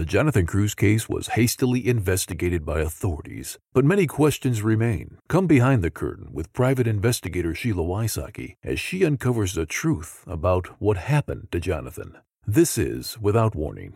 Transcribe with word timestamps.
the 0.00 0.06
Jonathan 0.06 0.46
Crews 0.46 0.74
case 0.74 1.10
was 1.10 1.36
hastily 1.36 1.86
investigated 1.86 2.64
by 2.64 2.80
authorities, 2.80 3.58
but 3.74 3.84
many 3.84 4.06
questions 4.06 4.62
remain. 4.62 5.18
Come 5.28 5.46
behind 5.46 5.84
the 5.84 5.90
curtain 5.90 6.32
with 6.32 6.54
private 6.54 6.86
investigator 6.86 7.54
Sheila 7.54 7.82
Wysocki 7.82 8.54
as 8.64 8.80
she 8.80 9.04
uncovers 9.04 9.52
the 9.52 9.66
truth 9.66 10.24
about 10.26 10.68
what 10.80 10.96
happened 10.96 11.48
to 11.52 11.60
Jonathan. 11.60 12.16
This 12.46 12.78
is 12.78 13.18
Without 13.20 13.54
Warning. 13.54 13.92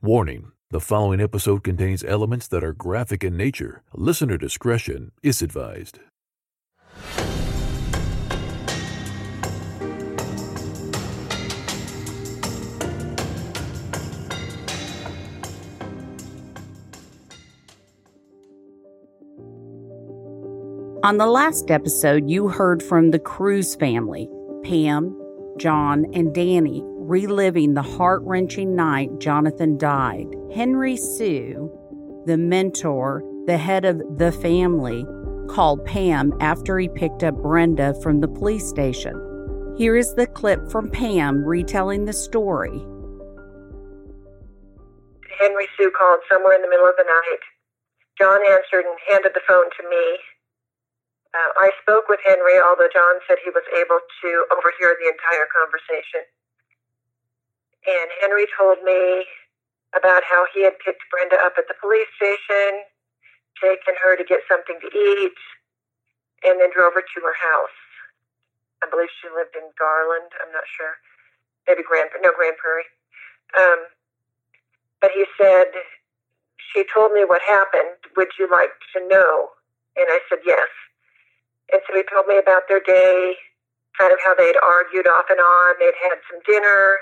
Warning 0.00 0.52
the 0.70 0.78
following 0.78 1.20
episode 1.20 1.64
contains 1.64 2.04
elements 2.04 2.46
that 2.46 2.62
are 2.62 2.72
graphic 2.72 3.24
in 3.24 3.36
nature. 3.36 3.82
Listener 3.94 4.36
discretion 4.36 5.10
is 5.24 5.42
advised. 5.42 5.98
On 21.06 21.18
the 21.18 21.26
last 21.28 21.70
episode, 21.70 22.28
you 22.28 22.48
heard 22.48 22.82
from 22.82 23.12
the 23.12 23.20
Crews 23.20 23.76
family 23.76 24.28
Pam, 24.64 25.16
John, 25.56 26.04
and 26.12 26.34
Dani 26.34 26.82
reliving 26.84 27.74
the 27.74 27.82
heart 27.82 28.22
wrenching 28.24 28.74
night 28.74 29.10
Jonathan 29.20 29.78
died. 29.78 30.26
Henry 30.52 30.96
Su, 30.96 31.70
the 32.26 32.36
mentor, 32.36 33.22
the 33.46 33.56
head 33.56 33.84
of 33.84 34.02
the 34.18 34.32
family, 34.32 35.06
called 35.48 35.84
Pam 35.84 36.32
after 36.40 36.76
he 36.76 36.88
picked 36.88 37.22
up 37.22 37.36
Brenda 37.36 37.94
from 38.02 38.20
the 38.20 38.26
police 38.26 38.66
station. 38.68 39.14
Here 39.78 39.96
is 39.96 40.12
the 40.16 40.26
clip 40.26 40.72
from 40.72 40.90
Pam 40.90 41.44
retelling 41.44 42.06
the 42.06 42.12
story. 42.12 42.80
Henry 45.38 45.68
Su 45.78 45.88
called 45.96 46.18
somewhere 46.28 46.56
in 46.56 46.62
the 46.62 46.68
middle 46.68 46.88
of 46.88 46.96
the 46.98 47.04
night. 47.04 47.42
John 48.18 48.40
answered 48.50 48.86
and 48.86 48.98
handed 49.08 49.34
the 49.34 49.46
phone 49.46 49.70
to 49.70 49.88
me. 49.88 50.18
Uh, 51.36 51.52
I 51.60 51.68
spoke 51.84 52.08
with 52.08 52.20
Henry, 52.24 52.56
although 52.64 52.88
John 52.88 53.20
said 53.28 53.36
he 53.44 53.52
was 53.52 53.66
able 53.76 54.00
to 54.00 54.30
overhear 54.48 54.96
the 54.96 55.12
entire 55.12 55.44
conversation. 55.52 56.24
And 57.84 58.08
Henry 58.24 58.48
told 58.56 58.80
me 58.80 59.28
about 59.92 60.24
how 60.24 60.48
he 60.56 60.64
had 60.64 60.80
picked 60.80 61.04
Brenda 61.12 61.36
up 61.44 61.60
at 61.60 61.68
the 61.68 61.76
police 61.76 62.08
station, 62.16 62.88
taken 63.60 64.00
her 64.00 64.16
to 64.16 64.24
get 64.24 64.40
something 64.48 64.80
to 64.80 64.88
eat, 64.88 65.36
and 66.48 66.56
then 66.56 66.72
drove 66.72 66.96
her 66.96 67.04
to 67.04 67.18
her 67.20 67.36
house. 67.36 67.80
I 68.80 68.88
believe 68.88 69.12
she 69.20 69.28
lived 69.28 69.52
in 69.56 69.68
Garland. 69.76 70.32
I'm 70.40 70.52
not 70.56 70.64
sure. 70.72 70.96
Maybe 71.68 71.84
Grand, 71.84 72.08
no, 72.24 72.32
Grand 72.32 72.56
Prairie. 72.56 72.88
Um, 73.60 73.92
but 75.04 75.12
he 75.12 75.28
said, 75.36 75.68
she 76.72 76.84
told 76.92 77.12
me 77.12 77.28
what 77.28 77.42
happened. 77.44 78.00
Would 78.16 78.32
you 78.40 78.48
like 78.48 78.72
to 78.96 79.04
know? 79.04 79.52
And 79.96 80.06
I 80.08 80.20
said, 80.28 80.40
yes. 80.44 80.68
And 81.72 81.82
so 81.86 81.96
he 81.96 82.04
told 82.06 82.26
me 82.26 82.38
about 82.38 82.68
their 82.68 82.80
day, 82.80 83.34
kind 83.98 84.12
of 84.12 84.18
how 84.24 84.34
they'd 84.34 84.58
argued 84.62 85.06
off 85.08 85.26
and 85.30 85.40
on. 85.40 85.70
They'd 85.80 85.98
had 86.02 86.18
some 86.30 86.40
dinner, 86.46 86.96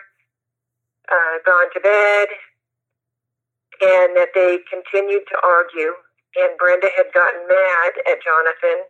uh, 1.10 1.34
gone 1.44 1.68
to 1.74 1.80
bed, 1.80 2.28
and 3.82 4.16
that 4.16 4.32
they 4.34 4.60
continued 4.70 5.24
to 5.28 5.36
argue. 5.44 5.94
And 6.36 6.58
Brenda 6.58 6.88
had 6.96 7.12
gotten 7.14 7.46
mad 7.46 7.92
at 8.10 8.18
Jonathan, 8.24 8.86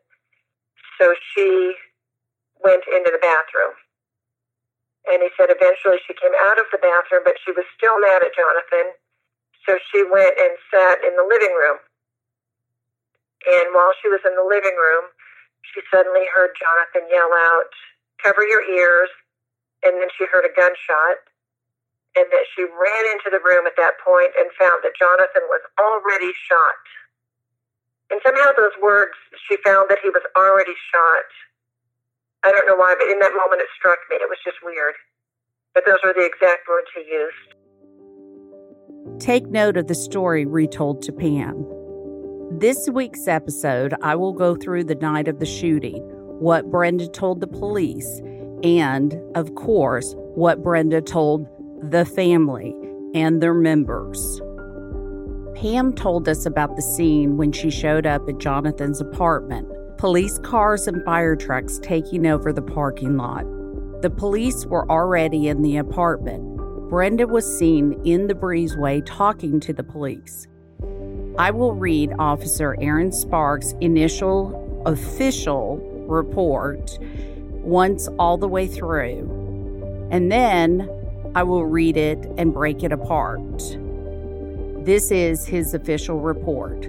so 1.00 1.14
she 1.34 1.74
went 2.64 2.84
into 2.88 3.10
the 3.12 3.20
bathroom. 3.20 3.74
And 5.12 5.20
he 5.20 5.30
said 5.36 5.52
eventually 5.52 6.00
she 6.08 6.16
came 6.16 6.32
out 6.48 6.56
of 6.56 6.68
the 6.72 6.80
bathroom, 6.80 7.24
but 7.24 7.36
she 7.44 7.52
was 7.52 7.64
still 7.76 7.96
mad 8.00 8.24
at 8.24 8.32
Jonathan. 8.32 8.96
So 9.68 9.76
she 9.92 10.04
went 10.04 10.36
and 10.40 10.56
sat 10.72 11.04
in 11.04 11.16
the 11.16 11.26
living 11.28 11.52
room. 11.52 11.78
And 13.44 13.74
while 13.76 13.92
she 14.00 14.08
was 14.08 14.20
in 14.24 14.34
the 14.36 14.44
living 14.44 14.76
room, 14.76 15.12
she 15.72 15.80
suddenly 15.88 16.26
heard 16.34 16.52
Jonathan 16.58 17.08
yell 17.08 17.32
out, 17.32 17.72
Cover 18.20 18.44
your 18.44 18.64
ears. 18.64 19.08
And 19.84 20.00
then 20.00 20.08
she 20.16 20.24
heard 20.28 20.44
a 20.44 20.52
gunshot. 20.52 21.20
And 22.16 22.30
that 22.30 22.46
she 22.54 22.62
ran 22.62 23.04
into 23.10 23.28
the 23.32 23.42
room 23.42 23.66
at 23.66 23.74
that 23.76 23.98
point 23.98 24.30
and 24.38 24.46
found 24.54 24.84
that 24.86 24.94
Jonathan 24.94 25.44
was 25.50 25.60
already 25.80 26.30
shot. 26.46 26.82
And 28.10 28.20
somehow 28.22 28.54
those 28.54 28.76
words, 28.80 29.18
she 29.48 29.56
found 29.64 29.90
that 29.90 29.98
he 29.98 30.10
was 30.10 30.22
already 30.38 30.76
shot. 30.92 31.26
I 32.44 32.52
don't 32.52 32.68
know 32.68 32.76
why, 32.76 32.94
but 32.94 33.08
in 33.10 33.18
that 33.18 33.32
moment 33.34 33.62
it 33.62 33.68
struck 33.76 33.98
me. 34.10 34.16
It 34.16 34.28
was 34.28 34.38
just 34.44 34.62
weird. 34.62 34.94
But 35.74 35.84
those 35.86 35.98
were 36.04 36.14
the 36.14 36.24
exact 36.24 36.68
words 36.68 36.86
he 36.94 37.02
used. 37.02 37.54
Take 39.18 39.46
note 39.48 39.76
of 39.76 39.88
the 39.88 39.94
story 39.94 40.46
retold 40.46 41.02
to 41.02 41.12
Pam. 41.12 41.66
This 42.60 42.88
week's 42.88 43.26
episode, 43.26 43.94
I 44.00 44.14
will 44.14 44.32
go 44.32 44.54
through 44.54 44.84
the 44.84 44.94
night 44.94 45.26
of 45.26 45.40
the 45.40 45.44
shooting, 45.44 46.00
what 46.38 46.70
Brenda 46.70 47.08
told 47.08 47.40
the 47.40 47.48
police, 47.48 48.20
and, 48.62 49.20
of 49.34 49.56
course, 49.56 50.14
what 50.36 50.62
Brenda 50.62 51.00
told 51.00 51.48
the 51.90 52.04
family 52.04 52.72
and 53.12 53.42
their 53.42 53.54
members. 53.54 54.40
Pam 55.56 55.94
told 55.94 56.28
us 56.28 56.46
about 56.46 56.76
the 56.76 56.82
scene 56.82 57.36
when 57.36 57.50
she 57.50 57.72
showed 57.72 58.06
up 58.06 58.22
at 58.28 58.38
Jonathan's 58.38 59.00
apartment 59.00 59.68
police 59.98 60.38
cars 60.38 60.86
and 60.86 61.04
fire 61.04 61.34
trucks 61.34 61.80
taking 61.82 62.24
over 62.24 62.52
the 62.52 62.62
parking 62.62 63.16
lot. 63.16 63.44
The 64.00 64.10
police 64.10 64.64
were 64.66 64.88
already 64.88 65.48
in 65.48 65.62
the 65.62 65.76
apartment. 65.78 66.56
Brenda 66.88 67.26
was 67.26 67.58
seen 67.58 68.00
in 68.04 68.28
the 68.28 68.34
breezeway 68.34 69.02
talking 69.04 69.58
to 69.58 69.72
the 69.72 69.82
police. 69.82 70.46
I 71.36 71.50
will 71.50 71.74
read 71.74 72.12
Officer 72.20 72.76
Aaron 72.80 73.10
Sparks' 73.10 73.74
initial 73.80 74.82
official 74.86 75.78
report 76.06 76.96
once 77.50 78.06
all 78.20 78.38
the 78.38 78.46
way 78.46 78.68
through, 78.68 80.08
and 80.12 80.30
then 80.30 80.88
I 81.34 81.42
will 81.42 81.66
read 81.66 81.96
it 81.96 82.24
and 82.38 82.54
break 82.54 82.84
it 82.84 82.92
apart. 82.92 83.58
This 84.84 85.10
is 85.10 85.44
his 85.44 85.74
official 85.74 86.20
report. 86.20 86.86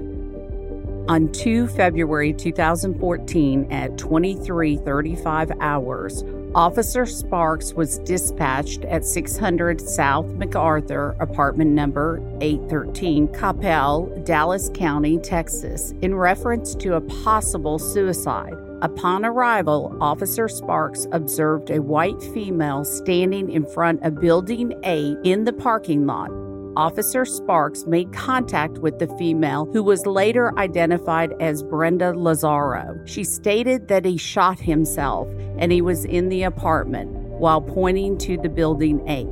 On 1.08 1.32
2 1.32 1.68
February 1.68 2.32
2014 2.32 3.72
at 3.72 3.98
23:35 3.98 5.58
hours, 5.60 6.24
Officer 6.56 7.06
Sparks 7.06 7.74
was 7.74 8.00
dispatched 8.00 8.86
at 8.86 9.04
600 9.04 9.82
South 9.82 10.26
MacArthur, 10.36 11.14
apartment 11.20 11.72
number 11.72 12.22
813, 12.40 13.28
Coppell, 13.28 14.24
Dallas 14.24 14.72
County, 14.74 15.20
Texas, 15.20 15.94
in 16.02 16.16
reference 16.16 16.74
to 16.76 16.94
a 16.94 17.02
possible 17.02 17.78
suicide. 17.78 18.54
Upon 18.82 19.26
arrival, 19.26 19.98
Officer 20.00 20.48
Sparks 20.48 21.08
observed 21.12 21.72
a 21.72 21.82
white 21.82 22.22
female 22.22 22.86
standing 22.86 23.52
in 23.52 23.66
front 23.66 24.02
of 24.04 24.22
Building 24.22 24.80
8 24.86 25.18
in 25.26 25.44
the 25.44 25.52
parking 25.52 26.06
lot. 26.06 26.45
Officer 26.78 27.24
Sparks 27.24 27.86
made 27.86 28.12
contact 28.12 28.80
with 28.80 29.00
the 29.00 29.08
female, 29.18 29.66
who 29.72 29.82
was 29.82 30.06
later 30.06 30.58
identified 30.60 31.34
as 31.40 31.64
Brenda 31.64 32.12
Lazaro. 32.14 33.00
She 33.06 33.24
stated 33.24 33.88
that 33.88 34.04
he 34.04 34.18
shot 34.18 34.60
himself 34.60 35.30
and 35.58 35.72
he 35.72 35.82
was 35.82 36.04
in 36.04 36.28
the 36.28 36.44
apartment 36.44 37.12
while 37.12 37.62
pointing 37.62 38.18
to 38.18 38.36
the 38.38 38.50
building 38.50 39.08
8. 39.08 39.26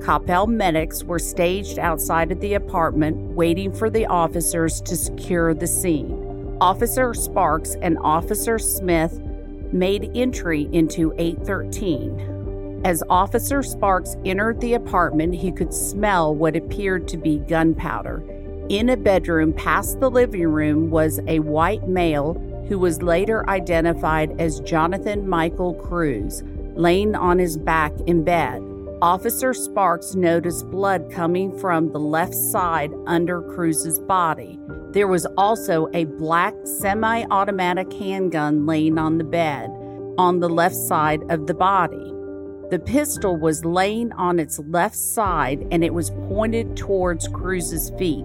Coppell 0.00 0.46
medics 0.46 1.02
were 1.02 1.18
staged 1.18 1.80
outside 1.80 2.30
of 2.30 2.40
the 2.40 2.54
apartment 2.54 3.16
waiting 3.34 3.72
for 3.72 3.90
the 3.90 4.06
officers 4.06 4.80
to 4.82 4.96
secure 4.96 5.54
the 5.54 5.66
scene. 5.66 6.56
Officer 6.60 7.14
Sparks 7.14 7.74
and 7.82 7.98
Officer 7.98 8.60
Smith 8.60 9.18
made 9.72 10.08
entry 10.14 10.68
into 10.72 11.12
813. 11.18 12.33
As 12.84 13.02
Officer 13.08 13.62
Sparks 13.62 14.14
entered 14.26 14.60
the 14.60 14.74
apartment, 14.74 15.34
he 15.34 15.50
could 15.50 15.72
smell 15.72 16.34
what 16.34 16.54
appeared 16.54 17.08
to 17.08 17.16
be 17.16 17.38
gunpowder. 17.38 18.22
In 18.68 18.90
a 18.90 18.96
bedroom 18.96 19.54
past 19.54 20.00
the 20.00 20.10
living 20.10 20.46
room 20.46 20.90
was 20.90 21.18
a 21.26 21.38
white 21.38 21.88
male 21.88 22.34
who 22.68 22.78
was 22.78 23.00
later 23.00 23.48
identified 23.48 24.38
as 24.38 24.60
Jonathan 24.60 25.26
Michael 25.26 25.72
Crews, 25.72 26.42
laying 26.74 27.14
on 27.14 27.38
his 27.38 27.56
back 27.56 27.92
in 28.06 28.22
bed. 28.22 28.62
Officer 29.00 29.54
Sparks 29.54 30.14
noticed 30.14 30.70
blood 30.70 31.10
coming 31.10 31.58
from 31.58 31.90
the 31.90 31.98
left 31.98 32.34
side 32.34 32.92
under 33.06 33.40
Crews's 33.40 33.98
body. 33.98 34.58
There 34.90 35.08
was 35.08 35.24
also 35.38 35.88
a 35.94 36.04
black 36.04 36.54
semi 36.64 37.24
automatic 37.30 37.90
handgun 37.94 38.66
laying 38.66 38.98
on 38.98 39.16
the 39.16 39.24
bed 39.24 39.70
on 40.18 40.40
the 40.40 40.50
left 40.50 40.76
side 40.76 41.22
of 41.30 41.46
the 41.46 41.54
body. 41.54 42.13
The 42.70 42.78
pistol 42.78 43.36
was 43.36 43.64
laying 43.64 44.12
on 44.12 44.38
its 44.38 44.58
left 44.58 44.96
side 44.96 45.66
and 45.70 45.84
it 45.84 45.92
was 45.92 46.10
pointed 46.10 46.76
towards 46.76 47.28
Crews's 47.28 47.90
feet. 47.98 48.24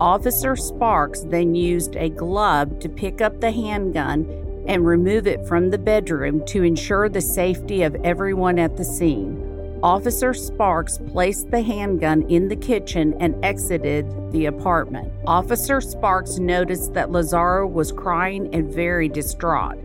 Officer 0.00 0.56
Sparks 0.56 1.20
then 1.20 1.54
used 1.54 1.94
a 1.94 2.08
glove 2.08 2.78
to 2.80 2.88
pick 2.88 3.20
up 3.20 3.40
the 3.40 3.52
handgun 3.52 4.64
and 4.66 4.84
remove 4.84 5.26
it 5.26 5.46
from 5.46 5.70
the 5.70 5.78
bedroom 5.78 6.44
to 6.46 6.62
ensure 6.62 7.08
the 7.08 7.20
safety 7.20 7.82
of 7.82 7.94
everyone 8.04 8.58
at 8.58 8.76
the 8.76 8.84
scene. 8.84 9.78
Officer 9.82 10.34
Sparks 10.34 10.98
placed 11.08 11.50
the 11.50 11.62
handgun 11.62 12.22
in 12.28 12.48
the 12.48 12.56
kitchen 12.56 13.14
and 13.20 13.42
exited 13.44 14.06
the 14.32 14.46
apartment. 14.46 15.10
Officer 15.26 15.80
Sparks 15.80 16.38
noticed 16.38 16.92
that 16.94 17.10
Lazaro 17.10 17.66
was 17.66 17.92
crying 17.92 18.54
and 18.54 18.72
very 18.72 19.08
distraught. 19.08 19.78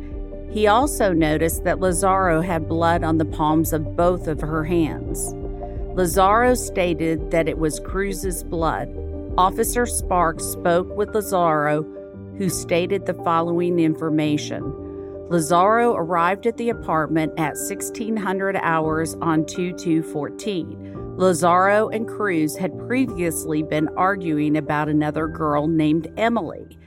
He 0.55 0.67
also 0.67 1.11
noticed 1.11 1.65
that 1.65 1.81
Lazaro 1.81 2.39
had 2.39 2.69
blood 2.69 3.03
on 3.03 3.17
the 3.17 3.25
palms 3.25 3.73
of 3.73 3.97
both 3.97 4.29
of 4.29 4.39
her 4.39 4.63
hands. 4.63 5.33
Lazaro 5.97 6.55
stated 6.55 7.29
that 7.31 7.49
it 7.49 7.57
was 7.57 7.81
Crews's 7.81 8.41
blood. 8.41 8.87
Officer 9.37 9.85
Sparks 9.85 10.45
spoke 10.45 10.95
with 10.95 11.13
Lazaro, 11.13 11.83
who 12.37 12.47
stated 12.47 13.05
the 13.05 13.15
following 13.15 13.79
information. 13.79 14.63
Lazaro 15.27 15.93
arrived 15.93 16.47
at 16.47 16.55
the 16.55 16.69
apartment 16.69 17.33
at 17.37 17.57
1600 17.57 18.55
hours 18.55 19.15
on 19.15 19.45
2214. 19.45 21.17
Lazaro 21.17 21.89
and 21.89 22.07
Crews 22.07 22.55
had 22.55 22.79
previously 22.87 23.61
been 23.61 23.89
arguing 23.97 24.55
about 24.55 24.87
another 24.87 25.27
girl 25.27 25.67
named 25.67 26.07
Emily. 26.15 26.77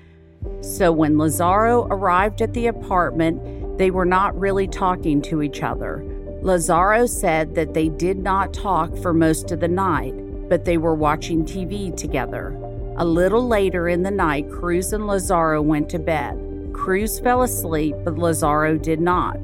So 0.60 0.92
when 0.92 1.18
Lazaro 1.18 1.86
arrived 1.90 2.42
at 2.42 2.54
the 2.54 2.68
apartment, 2.68 3.57
they 3.78 3.90
were 3.90 4.04
not 4.04 4.38
really 4.38 4.68
talking 4.68 5.22
to 5.22 5.40
each 5.40 5.62
other. 5.62 6.04
Lazaro 6.42 7.06
said 7.06 7.54
that 7.54 7.74
they 7.74 7.88
did 7.88 8.18
not 8.18 8.52
talk 8.52 8.96
for 8.98 9.14
most 9.14 9.50
of 9.50 9.60
the 9.60 9.68
night, 9.68 10.14
but 10.48 10.64
they 10.64 10.78
were 10.78 10.94
watching 10.94 11.44
TV 11.44 11.96
together. 11.96 12.56
A 12.96 13.04
little 13.04 13.46
later 13.46 13.88
in 13.88 14.02
the 14.02 14.10
night, 14.10 14.50
Crews 14.50 14.92
and 14.92 15.06
Lazaro 15.06 15.62
went 15.62 15.88
to 15.90 15.98
bed. 15.98 16.36
Crews 16.72 17.20
fell 17.20 17.42
asleep, 17.42 17.94
but 18.04 18.18
Lazaro 18.18 18.76
did 18.76 19.00
not. 19.00 19.36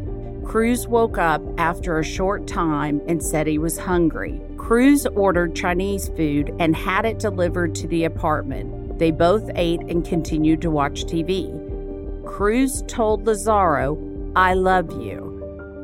Crews 0.45 0.87
woke 0.87 1.19
up 1.19 1.43
after 1.59 1.99
a 1.99 2.05
short 2.05 2.47
time 2.47 3.01
and 3.07 3.23
said 3.23 3.47
he 3.47 3.59
was 3.59 3.79
hungry. 3.79 4.41
Crews 4.57 5.07
ordered 5.07 5.55
Chinese 5.55 6.09
food 6.09 6.55
and 6.59 6.75
had 6.77 7.05
it 7.05 7.19
delivered 7.19 7.75
to 7.77 7.87
the 7.87 8.05
apartment. 8.05 8.99
They 8.99 9.11
both 9.11 9.51
ate 9.55 9.81
and 9.81 10.05
continued 10.05 10.63
to 10.63 10.71
watch 10.71 11.05
TV. 11.05 11.53
Crews 12.25 12.83
told 12.87 13.27
Lazaro, 13.27 13.97
I 14.37 14.55
love 14.55 14.91
you. 15.01 15.31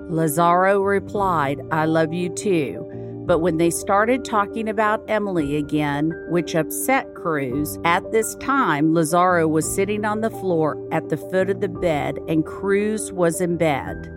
Lazaro 0.08 0.80
replied, 0.80 1.60
I 1.70 1.84
love 1.84 2.12
you 2.12 2.28
too. 2.30 2.84
But 3.26 3.38
when 3.38 3.58
they 3.58 3.70
started 3.70 4.24
talking 4.24 4.68
about 4.68 5.08
Emily 5.08 5.54
again, 5.54 6.12
which 6.30 6.56
upset 6.56 7.14
Crews, 7.14 7.78
at 7.84 8.10
this 8.10 8.34
time 8.36 8.92
Lazaro 8.92 9.46
was 9.46 9.72
sitting 9.72 10.04
on 10.04 10.20
the 10.20 10.30
floor 10.30 10.76
at 10.90 11.08
the 11.10 11.16
foot 11.16 11.48
of 11.48 11.60
the 11.60 11.68
bed 11.68 12.18
and 12.26 12.44
Crews 12.44 13.12
was 13.12 13.40
in 13.40 13.56
bed. 13.56 14.12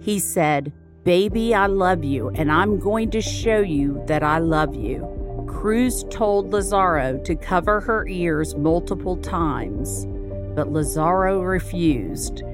He 0.00 0.20
said, 0.20 0.72
Baby, 1.02 1.52
I 1.52 1.66
love 1.66 2.04
you, 2.04 2.28
and 2.36 2.52
I'm 2.52 2.78
going 2.78 3.10
to 3.10 3.20
show 3.20 3.58
you 3.58 4.00
that 4.06 4.22
I 4.22 4.38
love 4.38 4.76
you. 4.76 5.44
Crews 5.48 6.04
told 6.08 6.52
Lazaro 6.52 7.18
to 7.24 7.34
cover 7.34 7.80
her 7.80 8.06
ears 8.06 8.54
multiple 8.54 9.16
times, 9.16 10.06
but 10.54 10.70
Lazaro 10.70 11.42
refused. 11.42 12.44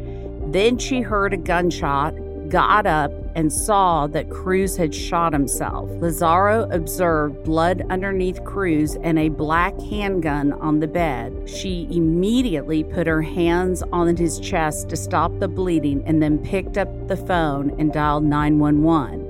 Then 0.49 0.79
she 0.79 1.03
heard 1.03 1.35
a 1.35 1.37
gunshot 1.37 2.15
got 2.49 2.87
up 2.87 3.13
and 3.35 3.53
saw 3.53 4.07
that 4.07 4.31
Crews 4.31 4.77
had 4.77 4.95
shot 4.95 5.35
himself. 5.35 5.91
Lazaro 6.01 6.69
observed 6.71 7.45
blood 7.45 7.85
underneath 7.91 8.43
Crews 8.45 8.97
and 9.03 9.19
a 9.19 9.29
black 9.29 9.79
handgun 9.79 10.55
on 10.55 10.81
the 10.81 10.89
bed. 10.89 11.49
She 11.49 11.87
immediately 11.91 12.83
put 12.83 13.07
her 13.07 13.21
hands 13.21 13.83
on 13.93 14.17
his 14.17 14.41
chest 14.41 14.89
to 14.89 14.97
stop 14.97 15.39
the 15.39 15.49
bleeding 15.49 16.03
and 16.07 16.23
then 16.23 16.39
picked 16.39 16.79
up 16.79 16.89
the 17.09 17.17
phone 17.17 17.79
and 17.79 17.93
dialed 17.93 18.25
911. 18.25 19.28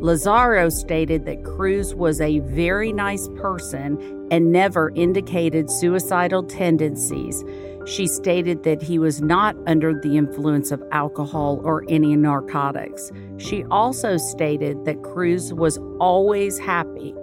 Lazaro 0.00 0.70
stated 0.70 1.26
that 1.26 1.44
Crews 1.44 1.94
was 1.94 2.22
a 2.22 2.38
very 2.38 2.90
nice 2.90 3.28
person 3.36 4.28
and 4.30 4.50
never 4.50 4.90
indicated 4.94 5.70
suicidal 5.70 6.42
tendencies. 6.42 7.44
She 7.84 8.06
stated 8.06 8.62
that 8.62 8.80
he 8.80 8.98
was 8.98 9.20
not 9.20 9.56
under 9.66 9.92
the 9.92 10.16
influence 10.16 10.70
of 10.70 10.82
alcohol 10.90 11.60
or 11.64 11.84
any 11.90 12.16
narcotics. 12.16 13.12
She 13.36 13.64
also 13.64 14.16
stated 14.16 14.86
that 14.86 15.02
Crews 15.02 15.52
was 15.52 15.76
always 15.98 16.58
happy. 16.58 17.14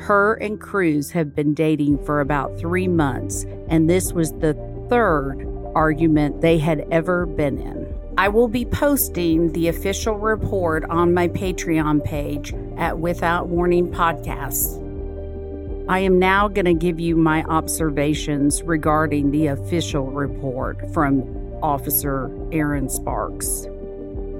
Her 0.00 0.34
and 0.34 0.60
Crews 0.60 1.10
have 1.12 1.34
been 1.34 1.54
dating 1.54 2.04
for 2.04 2.20
about 2.20 2.58
three 2.58 2.88
months, 2.88 3.46
and 3.68 3.88
this 3.88 4.12
was 4.12 4.32
the 4.32 4.52
third 4.90 5.46
argument 5.74 6.42
they 6.42 6.58
had 6.58 6.86
ever 6.90 7.24
been 7.24 7.58
in. 7.58 7.81
I 8.18 8.28
will 8.28 8.48
be 8.48 8.66
posting 8.66 9.52
the 9.52 9.68
official 9.68 10.18
report 10.18 10.84
on 10.84 11.14
my 11.14 11.28
Patreon 11.28 12.04
page 12.04 12.52
at 12.76 12.98
Without 12.98 13.48
Warning 13.48 13.90
Podcasts. 13.90 14.78
I 15.88 16.00
am 16.00 16.18
now 16.18 16.46
going 16.46 16.66
to 16.66 16.74
give 16.74 17.00
you 17.00 17.16
my 17.16 17.42
observations 17.44 18.62
regarding 18.64 19.30
the 19.30 19.46
official 19.46 20.10
report 20.10 20.92
from 20.92 21.22
Officer 21.62 22.30
Aaron 22.52 22.90
Sparks. 22.90 23.66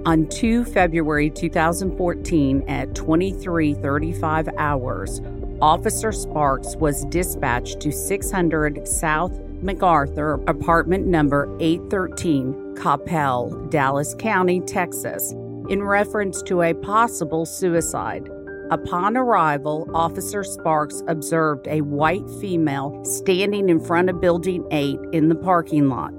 On 0.05 0.29
2 0.29 0.67
February 0.67 1.31
2014 1.31 2.65
at 2.69 2.91
23:35 2.91 4.55
hours, 4.59 5.23
Officer 5.63 6.13
Sparks 6.13 6.77
was 6.77 7.07
dispatched 7.07 7.81
to 7.81 7.91
600 7.91 8.87
South 8.87 9.33
MacArthur, 9.63 10.35
apartment 10.47 11.07
number 11.07 11.49
813, 11.61 12.62
Coppell, 12.75 13.71
Dallas 13.71 14.15
County, 14.19 14.61
Texas, 14.61 15.33
in 15.69 15.83
reference 15.83 16.43
to 16.43 16.63
a 16.63 16.75
possible 16.75 17.47
suicide. 17.47 18.29
Upon 18.71 19.17
arrival, 19.17 19.89
Officer 19.95 20.43
Sparks 20.43 21.03
observed 21.07 21.67
a 21.69 21.83
white 21.83 22.29
female 22.41 23.05
standing 23.05 23.69
in 23.69 23.79
front 23.79 24.09
of 24.09 24.21
Building 24.21 24.67
8 24.71 24.99
in 25.13 25.29
the 25.29 25.35
parking 25.35 25.89
lot. 25.89 26.15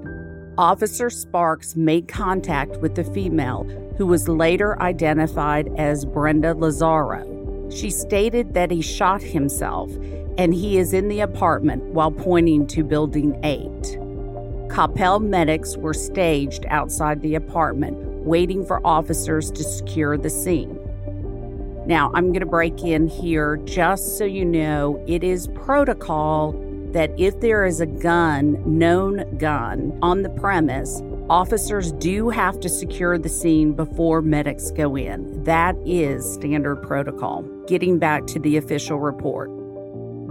Officer 0.56 1.10
Sparks 1.10 1.74
made 1.74 2.06
contact 2.06 2.76
with 2.76 2.94
the 2.94 3.02
female, 3.02 3.64
who 3.96 4.06
was 4.06 4.28
later 4.28 4.80
identified 4.80 5.68
as 5.76 6.04
Brenda 6.04 6.54
Lazaro. 6.54 7.68
She 7.70 7.90
stated 7.90 8.54
that 8.54 8.70
he 8.70 8.80
shot 8.80 9.20
himself 9.20 9.90
and 10.38 10.54
he 10.54 10.78
is 10.78 10.92
in 10.92 11.08
the 11.08 11.20
apartment 11.20 11.82
while 11.84 12.10
pointing 12.10 12.66
to 12.68 12.84
Building 12.84 13.38
8. 13.44 13.98
Coppell 14.74 15.22
medics 15.22 15.76
were 15.76 15.94
staged 15.94 16.66
outside 16.68 17.22
the 17.22 17.36
apartment, 17.36 17.96
waiting 18.26 18.66
for 18.66 18.84
officers 18.84 19.52
to 19.52 19.62
secure 19.62 20.18
the 20.18 20.28
scene. 20.28 20.76
Now, 21.86 22.10
I'm 22.12 22.32
going 22.32 22.40
to 22.40 22.46
break 22.46 22.82
in 22.82 23.06
here 23.06 23.58
just 23.66 24.18
so 24.18 24.24
you 24.24 24.44
know 24.44 25.00
it 25.06 25.22
is 25.22 25.46
protocol 25.54 26.60
that 26.90 27.12
if 27.16 27.38
there 27.38 27.64
is 27.64 27.80
a 27.80 27.86
gun, 27.86 28.60
known 28.66 29.38
gun, 29.38 29.96
on 30.02 30.22
the 30.22 30.30
premise, 30.30 31.00
officers 31.30 31.92
do 31.92 32.28
have 32.30 32.58
to 32.58 32.68
secure 32.68 33.16
the 33.16 33.28
scene 33.28 33.74
before 33.74 34.22
medics 34.22 34.72
go 34.72 34.96
in. 34.96 35.44
That 35.44 35.76
is 35.86 36.34
standard 36.34 36.82
protocol. 36.82 37.42
Getting 37.68 38.00
back 38.00 38.26
to 38.26 38.40
the 38.40 38.56
official 38.56 38.98
report. 38.98 39.52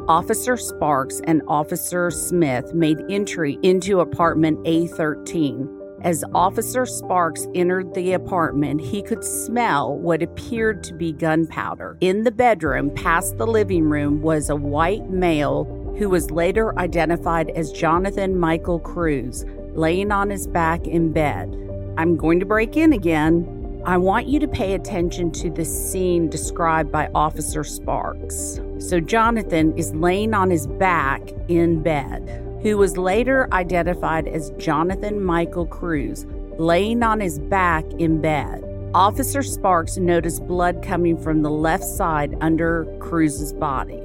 Officer 0.08 0.58
Sparks 0.58 1.22
and 1.26 1.42
Officer 1.48 2.12
Smith 2.12 2.74
made 2.74 3.00
entry 3.10 3.58
into 3.64 4.02
apartment 4.02 4.60
A13 4.66 5.84
as 6.04 6.26
Officer 6.36 6.86
Sparks 6.86 7.48
entered 7.56 7.94
the 7.94 8.12
apartment, 8.12 8.82
he 8.82 9.02
could 9.02 9.24
smell 9.24 9.98
what 9.98 10.22
appeared 10.22 10.84
to 10.84 10.94
be 10.94 11.14
gunpowder. 11.14 11.98
In 12.02 12.24
the 12.24 12.32
bedroom, 12.32 12.94
past 12.94 13.38
the 13.38 13.48
living 13.48 13.86
room, 13.86 14.22
was 14.22 14.50
a 14.50 14.56
white 14.56 15.10
male 15.10 15.64
who 15.98 16.10
was 16.10 16.30
later 16.30 16.78
identified 16.78 17.52
as 17.52 17.72
Jonathan 17.72 18.38
Michael 18.38 18.80
Crews, 18.80 19.46
laying 19.76 20.12
on 20.12 20.30
his 20.30 20.46
back 20.46 20.86
in 20.88 21.14
bed. 21.14 21.56
I'm 21.98 22.18
going 22.18 22.42
to 22.42 22.46
break 22.46 22.76
in 22.76 22.92
again. 22.92 23.82
I 23.86 23.96
want 23.96 24.28
you 24.28 24.42
to 24.42 24.48
pay 24.48 24.74
attention 24.74 25.32
to 25.32 25.50
the 25.50 25.64
scene 25.64 26.30
described 26.30 26.92
by 26.92 27.10
Officer 27.16 27.64
Sparks. 27.64 28.60
So, 28.84 29.00
Jonathan 29.00 29.78
is 29.78 29.94
laying 29.96 30.34
on 30.34 30.50
his 30.50 30.68
back 30.68 31.22
in 31.48 31.82
bed 31.82 32.44
who 32.64 32.78
was 32.78 32.98
later 32.98 33.48
identified 33.52 34.26
as 34.26 34.52
Jonathan 34.52 35.22
Michael 35.22 35.68
Crews, 35.68 36.26
laying 36.58 37.04
on 37.04 37.20
his 37.20 37.38
back 37.38 37.84
in 38.00 38.22
bed. 38.22 38.64
Officer 38.94 39.44
Sparks 39.44 39.98
noticed 39.98 40.48
blood 40.48 40.82
coming 40.82 41.18
from 41.18 41.42
the 41.42 41.52
left 41.52 41.84
side 41.84 42.38
under 42.40 42.86
Crews's 43.00 43.52
body. 43.52 44.02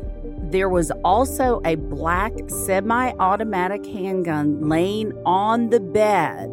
There 0.51 0.69
was 0.69 0.91
also 1.05 1.61
a 1.65 1.77
black 1.77 2.33
semi 2.49 3.13
automatic 3.21 3.87
handgun 3.87 4.69
laying 4.69 5.13
on 5.25 5.71
the 5.71 5.81
bed 5.81 6.49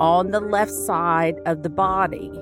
on 0.00 0.32
the 0.32 0.40
left 0.40 0.72
side 0.72 1.36
of 1.46 1.62
the 1.62 1.70
body. 1.70 2.32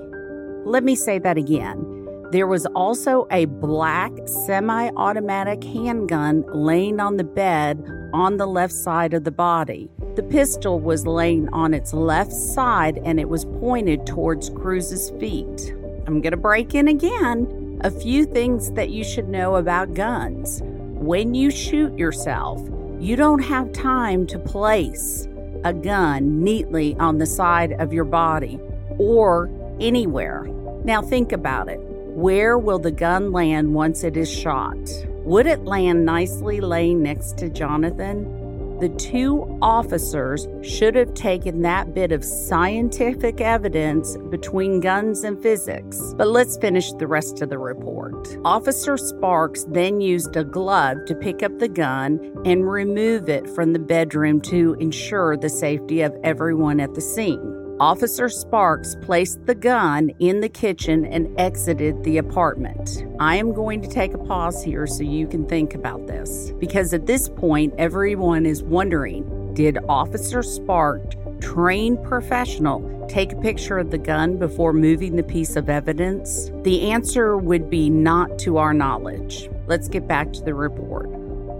Let 0.65 0.83
me 0.83 0.95
say 0.95 1.19
that 1.19 1.37
again. 1.37 1.92
There 2.33 2.47
was 2.47 2.65
also 2.75 3.27
a 3.29 3.45
black 3.45 4.11
semi 4.25 4.89
automatic 4.97 5.63
handgun 5.63 6.43
laying 6.51 6.99
on 6.99 7.17
the 7.17 7.23
bed 7.23 7.87
on 8.11 8.37
the 8.37 8.47
left 8.47 8.73
side 8.73 9.13
of 9.13 9.23
the 9.23 9.29
body. 9.29 9.87
The 10.15 10.23
pistol 10.23 10.79
was 10.79 11.05
laying 11.05 11.47
on 11.49 11.75
its 11.75 11.93
left 11.93 12.31
side 12.31 12.99
and 13.05 13.19
it 13.19 13.29
was 13.29 13.45
pointed 13.45 14.07
towards 14.07 14.49
Crews's 14.49 15.11
feet. 15.19 15.75
I'm 16.07 16.21
going 16.21 16.31
to 16.31 16.37
break 16.37 16.73
in 16.73 16.87
again. 16.87 17.79
A 17.83 17.91
few 17.91 18.25
things 18.25 18.71
that 18.71 18.89
you 18.89 19.03
should 19.03 19.29
know 19.29 19.57
about 19.57 19.93
guns. 19.93 20.63
When 20.63 21.35
you 21.35 21.51
shoot 21.51 21.95
yourself, 21.99 22.67
you 22.99 23.15
don't 23.15 23.43
have 23.43 23.71
time 23.73 24.25
to 24.25 24.39
place 24.39 25.27
a 25.63 25.71
gun 25.71 26.43
neatly 26.43 26.95
on 26.95 27.19
the 27.19 27.27
side 27.27 27.73
of 27.73 27.93
your 27.93 28.05
body 28.05 28.59
or 28.97 29.51
anywhere. 29.79 30.47
Now 30.83 31.03
think 31.03 31.31
about 31.31 31.69
it. 31.69 31.79
Where 32.13 32.59
will 32.59 32.77
the 32.77 32.91
gun 32.91 33.31
land 33.31 33.73
once 33.73 34.03
it 34.03 34.15
is 34.15 34.31
shot? 34.31 34.77
Would 35.25 35.47
it 35.47 35.65
land 35.65 36.05
nicely 36.05 36.61
laying 36.61 37.01
next 37.01 37.39
to 37.39 37.49
Jonathan? 37.49 38.77
The 38.79 38.89
two 38.89 39.57
officers 39.63 40.47
should 40.61 40.93
have 40.93 41.15
taken 41.15 41.63
that 41.63 41.95
bit 41.95 42.11
of 42.11 42.23
scientific 42.23 43.41
evidence 43.41 44.15
between 44.29 44.79
guns 44.79 45.23
and 45.23 45.41
physics. 45.41 46.13
But 46.15 46.27
let's 46.27 46.55
finish 46.57 46.91
the 46.93 47.07
rest 47.07 47.41
of 47.41 47.49
the 47.49 47.57
report. 47.57 48.37
Officer 48.45 48.95
Sparks 48.95 49.65
then 49.69 49.99
used 49.99 50.35
a 50.35 50.43
glove 50.43 51.05
to 51.07 51.15
pick 51.15 51.41
up 51.41 51.57
the 51.57 51.67
gun 51.67 52.19
and 52.45 52.69
remove 52.69 53.27
it 53.27 53.49
from 53.49 53.73
the 53.73 53.79
bedroom 53.79 54.39
to 54.41 54.75
ensure 54.79 55.35
the 55.35 55.49
safety 55.49 56.01
of 56.01 56.15
everyone 56.23 56.79
at 56.79 56.93
the 56.93 57.01
scene. 57.01 57.62
Officer 57.83 58.29
Sparks 58.29 58.95
placed 59.01 59.45
the 59.45 59.53
gun 59.53 60.09
in 60.19 60.39
the 60.39 60.47
kitchen 60.47 61.03
and 61.05 61.37
exited 61.37 62.01
the 62.05 62.17
apartment. 62.17 63.03
I 63.19 63.35
am 63.35 63.51
going 63.51 63.81
to 63.81 63.89
take 63.89 64.13
a 64.13 64.17
pause 64.17 64.63
here 64.63 64.87
so 64.87 65.03
you 65.03 65.27
can 65.27 65.45
think 65.45 65.75
about 65.75 66.07
this 66.07 66.53
because 66.59 66.93
at 66.93 67.07
this 67.07 67.27
point, 67.27 67.73
everyone 67.77 68.45
is 68.45 68.63
wondering 68.63 69.53
did 69.53 69.79
Officer 69.89 70.41
Sparks, 70.41 71.17
trained 71.41 72.01
professional, 72.05 73.05
take 73.09 73.33
a 73.33 73.41
picture 73.41 73.79
of 73.79 73.91
the 73.91 73.97
gun 73.97 74.37
before 74.37 74.71
moving 74.71 75.17
the 75.17 75.21
piece 75.21 75.57
of 75.57 75.69
evidence? 75.69 76.51
The 76.61 76.89
answer 76.89 77.35
would 77.35 77.69
be 77.69 77.89
not 77.89 78.39
to 78.39 78.59
our 78.59 78.73
knowledge. 78.73 79.49
Let's 79.67 79.89
get 79.89 80.07
back 80.07 80.31
to 80.31 80.41
the 80.41 80.53
report. 80.53 81.09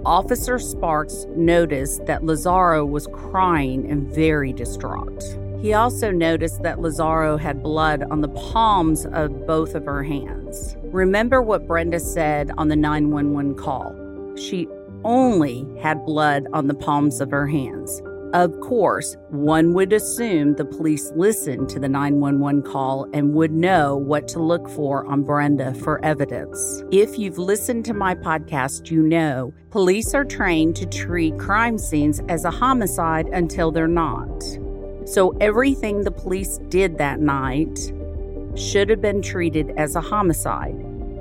Officer 0.06 0.58
Sparks 0.58 1.26
noticed 1.36 2.06
that 2.06 2.24
Lazaro 2.24 2.86
was 2.86 3.08
crying 3.08 3.92
and 3.92 4.08
very 4.08 4.54
distraught. 4.54 5.22
He 5.64 5.72
also 5.72 6.12
noticed 6.12 6.62
that 6.64 6.82
Lazaro 6.82 7.38
had 7.38 7.64
blood 7.64 8.04
on 8.12 8.20
the 8.20 8.28
palms 8.28 9.06
of 9.06 9.48
both 9.48 9.76
of 9.76 9.86
her 9.86 10.04
hands. 10.04 10.76
Remember 10.84 11.42
what 11.42 11.66
Brenda 11.66 12.02
said 12.02 12.52
on 12.58 12.68
the 12.68 12.76
911 12.76 13.56
call. 13.56 13.96
She 14.36 14.68
only 15.06 15.66
had 15.82 16.06
blood 16.06 16.48
on 16.52 16.68
the 16.68 16.74
palms 16.74 17.22
of 17.22 17.32
her 17.32 17.48
hands. 17.48 18.02
Of 18.34 18.60
course, 18.60 19.16
one 19.30 19.74
would 19.74 19.94
assume 19.94 20.56
the 20.56 20.66
police 20.66 21.14
listened 21.16 21.70
to 21.70 21.80
the 21.80 21.88
911 21.88 22.64
call 22.64 23.08
and 23.14 23.34
would 23.34 23.54
know 23.54 23.96
what 23.96 24.28
to 24.30 24.40
look 24.40 24.70
for 24.70 25.06
on 25.06 25.24
Brenda 25.24 25.74
for 25.76 26.04
evidence. 26.04 26.84
If 26.92 27.18
you've 27.18 27.38
listened 27.38 27.86
to 27.86 27.94
my 27.94 28.16
podcast, 28.16 28.92
you 28.92 29.02
know 29.02 29.54
police 29.70 30.14
are 30.14 30.26
trained 30.26 30.76
to 30.76 30.86
treat 30.88 31.40
crime 31.40 31.78
scenes 31.78 32.22
as 32.28 32.44
a 32.44 32.52
homicide 32.52 33.28
until 33.28 33.72
they're 33.72 33.88
not. 33.88 34.44
So 35.06 35.36
everything 35.42 36.02
the 36.02 36.12
police 36.12 36.60
did 36.70 36.98
that 36.98 37.20
night 37.20 37.92
should 38.56 38.90
have 38.90 39.02
been 39.02 39.22
treated 39.22 39.72
as 39.78 39.96
a 39.96 40.02
homicide. 40.02 40.76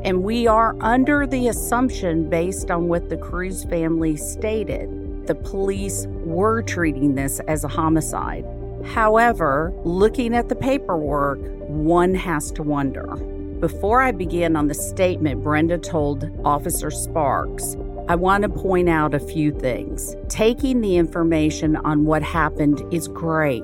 And 0.05 0.23
we 0.23 0.47
are 0.47 0.77
under 0.81 1.27
the 1.27 1.49
assumption, 1.49 2.29
based 2.29 2.71
on 2.71 2.89
what 2.89 3.09
the 3.09 3.17
Crews 3.17 3.65
family 3.65 4.17
stated, 4.17 5.27
the 5.27 5.35
police 5.35 6.07
were 6.09 6.63
treating 6.63 7.15
this 7.15 7.41
as 7.47 7.65
a 7.65 7.69
homicide. 7.69 8.45
However, 8.85 9.73
looking 9.85 10.35
at 10.35 10.49
the 10.49 10.57
paperwork, 10.57 11.39
one 11.69 12.15
has 12.15 12.51
to 12.53 12.63
wonder. 12.63 13.17
Before 13.61 14.03
I 14.03 14.11
begin 14.11 14.57
on 14.57 14.67
the 14.67 14.75
statement 14.75 15.45
Brenda 15.45 15.79
told 15.79 16.29
Officer 16.45 16.91
Sparks, 16.91 17.77
I 18.09 18.17
want 18.17 18.43
to 18.43 18.49
point 18.49 18.89
out 18.89 19.15
a 19.15 19.21
few 19.21 19.53
things. 19.53 20.17
Taking 20.29 20.81
the 20.81 20.97
information 20.97 21.77
on 21.77 22.05
what 22.05 22.25
happened 22.25 22.83
is 22.93 23.07
great. 23.07 23.63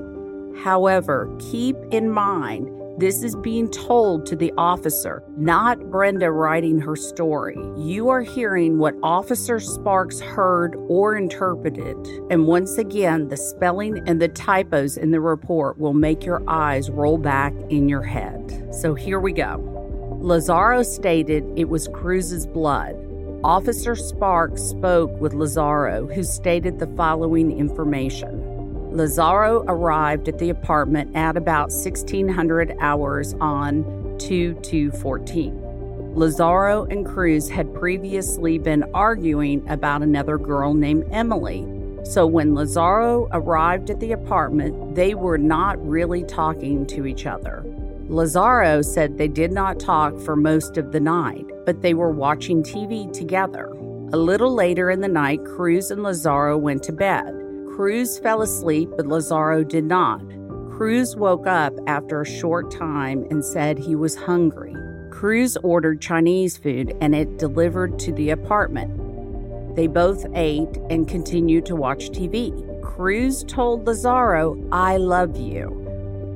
However, 0.63 1.33
keep 1.39 1.77
in 1.91 2.09
mind 2.09 2.69
this 2.99 3.23
is 3.23 3.33
being 3.37 3.69
told 3.69 4.25
to 4.25 4.35
the 4.35 4.51
officer, 4.57 5.23
not 5.37 5.79
Brenda 5.89 6.29
writing 6.31 6.81
her 6.81 6.97
story. 6.97 7.57
You 7.77 8.09
are 8.09 8.21
hearing 8.21 8.77
what 8.77 8.93
Officer 9.01 9.61
Sparks 9.61 10.19
heard 10.19 10.75
or 10.89 11.15
interpreted. 11.15 11.95
And 12.29 12.45
once 12.45 12.77
again, 12.77 13.29
the 13.29 13.37
spelling 13.37 14.03
and 14.05 14.21
the 14.21 14.27
typos 14.27 14.97
in 14.97 15.11
the 15.11 15.21
report 15.21 15.79
will 15.79 15.93
make 15.93 16.25
your 16.25 16.43
eyes 16.49 16.89
roll 16.89 17.17
back 17.17 17.53
in 17.69 17.87
your 17.87 18.03
head. 18.03 18.67
So 18.75 18.95
here 18.95 19.21
we 19.21 19.31
go. 19.31 19.63
Lazaro 20.19 20.83
stated 20.83 21.45
it 21.55 21.69
was 21.69 21.87
Crews's 21.87 22.45
blood. 22.45 22.97
Officer 23.45 23.95
Sparks 23.95 24.61
spoke 24.61 25.17
with 25.21 25.33
Lazaro, 25.33 26.05
who 26.07 26.23
stated 26.23 26.79
the 26.79 26.93
following 26.97 27.57
information. 27.57 28.48
Lazaro 28.91 29.63
arrived 29.67 30.27
at 30.27 30.39
the 30.39 30.49
apartment 30.49 31.15
at 31.15 31.37
about 31.37 31.69
1600 31.69 32.75
hours 32.79 33.35
on 33.39 34.17
2 34.17 34.91
14. 34.91 36.15
Lazaro 36.15 36.85
and 36.85 37.05
Crews 37.05 37.47
had 37.49 37.71
previously 37.73 38.57
been 38.57 38.83
arguing 38.95 39.67
about 39.69 40.01
another 40.01 40.39
girl 40.39 40.73
named 40.73 41.05
Emily. 41.11 41.67
So 42.03 42.25
when 42.25 42.55
Lazaro 42.55 43.27
arrived 43.31 43.91
at 43.91 43.99
the 43.99 44.11
apartment, 44.11 44.95
they 44.95 45.13
were 45.13 45.37
not 45.37 45.77
really 45.87 46.23
talking 46.23 46.87
to 46.87 47.05
each 47.05 47.27
other. 47.27 47.63
Lazaro 48.07 48.81
said 48.81 49.19
they 49.19 49.27
did 49.27 49.51
not 49.51 49.79
talk 49.79 50.17
for 50.19 50.35
most 50.35 50.77
of 50.77 50.91
the 50.91 50.99
night, 50.99 51.45
but 51.63 51.83
they 51.83 51.93
were 51.93 52.09
watching 52.09 52.63
TV 52.63 53.13
together. 53.13 53.67
A 54.11 54.17
little 54.17 54.55
later 54.55 54.89
in 54.89 55.01
the 55.01 55.07
night, 55.07 55.45
Crews 55.45 55.91
and 55.91 56.01
Lazaro 56.01 56.57
went 56.57 56.81
to 56.83 56.91
bed. 56.91 57.35
Crews 57.79 58.19
fell 58.19 58.41
asleep, 58.41 58.89
but 58.97 59.07
Lazaro 59.07 59.63
did 59.63 59.85
not. 59.85 60.19
Crews 60.69 61.15
woke 61.15 61.47
up 61.47 61.73
after 61.87 62.19
a 62.19 62.25
short 62.25 62.69
time 62.71 63.25
and 63.31 63.45
said 63.45 63.79
he 63.79 63.95
was 63.95 64.17
hungry. 64.17 64.75
Crews 65.11 65.55
ordered 65.63 66.01
Chinese 66.01 66.57
food 66.57 66.93
and 66.99 67.15
it 67.15 67.37
delivered 67.37 67.97
to 67.99 68.11
the 68.11 68.31
apartment. 68.31 69.77
They 69.77 69.87
both 69.87 70.25
ate 70.35 70.75
and 70.89 71.07
continued 71.07 71.65
to 71.67 71.77
watch 71.77 72.09
TV. 72.09 72.51
Crews 72.83 73.45
told 73.45 73.87
Lazaro, 73.87 74.61
I 74.73 74.97
love 74.97 75.37
you. 75.37 75.69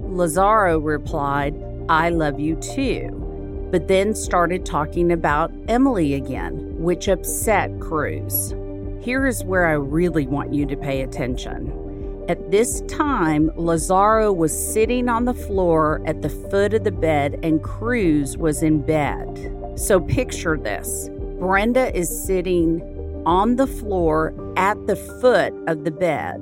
Lazaro 0.08 0.80
replied, 0.80 1.62
I 1.90 2.08
love 2.08 2.40
you 2.40 2.56
too, 2.56 3.68
but 3.70 3.90
then 3.90 4.16
started 4.16 4.66
talking 4.66 5.12
about 5.12 5.52
Emily 5.68 6.14
again, 6.14 6.82
which 6.82 7.10
upset 7.10 7.82
Crews. 7.82 8.54
Here 9.04 9.28
is 9.28 9.44
where 9.44 9.66
I 9.66 9.74
really 9.74 10.28
want 10.28 10.54
you 10.54 10.66
to 10.66 10.78
pay 10.78 11.02
attention. 11.02 12.26
At 12.30 12.52
this 12.52 12.80
time, 12.88 13.52
Lazaro 13.58 14.32
was 14.32 14.54
sitting 14.74 15.10
on 15.10 15.26
the 15.26 15.34
floor 15.34 16.02
at 16.06 16.22
the 16.22 16.30
foot 16.30 16.74
of 16.74 16.86
the 16.86 16.92
bed 16.92 17.38
and 17.44 17.62
Crews 17.62 18.38
was 18.38 18.64
in 18.64 18.82
bed. 18.82 19.74
So 19.76 20.00
picture 20.00 20.58
this 20.58 21.10
Brenda 21.38 21.94
is 21.94 22.08
sitting 22.26 22.82
on 23.26 23.58
the 23.58 23.68
floor 23.68 24.34
at 24.56 24.88
the 24.88 24.96
foot 24.96 25.54
of 25.68 25.84
the 25.84 25.92
bed, 25.92 26.40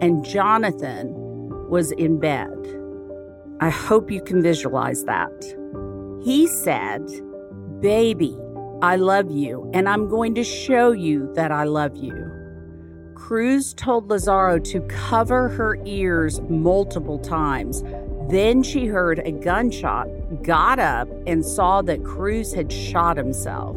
and 0.00 0.24
Jonathan 0.24 1.12
was 1.68 1.92
in 1.92 2.18
bed. 2.18 2.48
I 3.60 3.68
hope 3.68 4.10
you 4.10 4.22
can 4.22 4.40
visualize 4.40 5.04
that. 5.04 5.30
He 6.22 6.46
said, 6.46 7.02
Baby, 7.80 8.34
I 8.82 8.96
love 8.96 9.30
you, 9.30 9.70
and 9.72 9.88
I'm 9.88 10.08
going 10.08 10.34
to 10.34 10.42
show 10.42 10.90
you 10.90 11.32
that 11.34 11.52
I 11.52 11.62
love 11.62 11.96
you. 11.96 12.12
Crews 13.14 13.74
told 13.74 14.10
Lazaro 14.10 14.58
to 14.58 14.80
cover 14.88 15.48
her 15.50 15.78
ears 15.84 16.40
multiple 16.48 17.20
times. 17.20 17.84
Then 18.28 18.64
she 18.64 18.86
heard 18.86 19.20
a 19.20 19.30
gunshot, 19.30 20.08
got 20.42 20.80
up, 20.80 21.08
and 21.28 21.46
saw 21.46 21.82
that 21.82 22.02
Crews 22.02 22.52
had 22.52 22.72
shot 22.72 23.16
himself. 23.16 23.76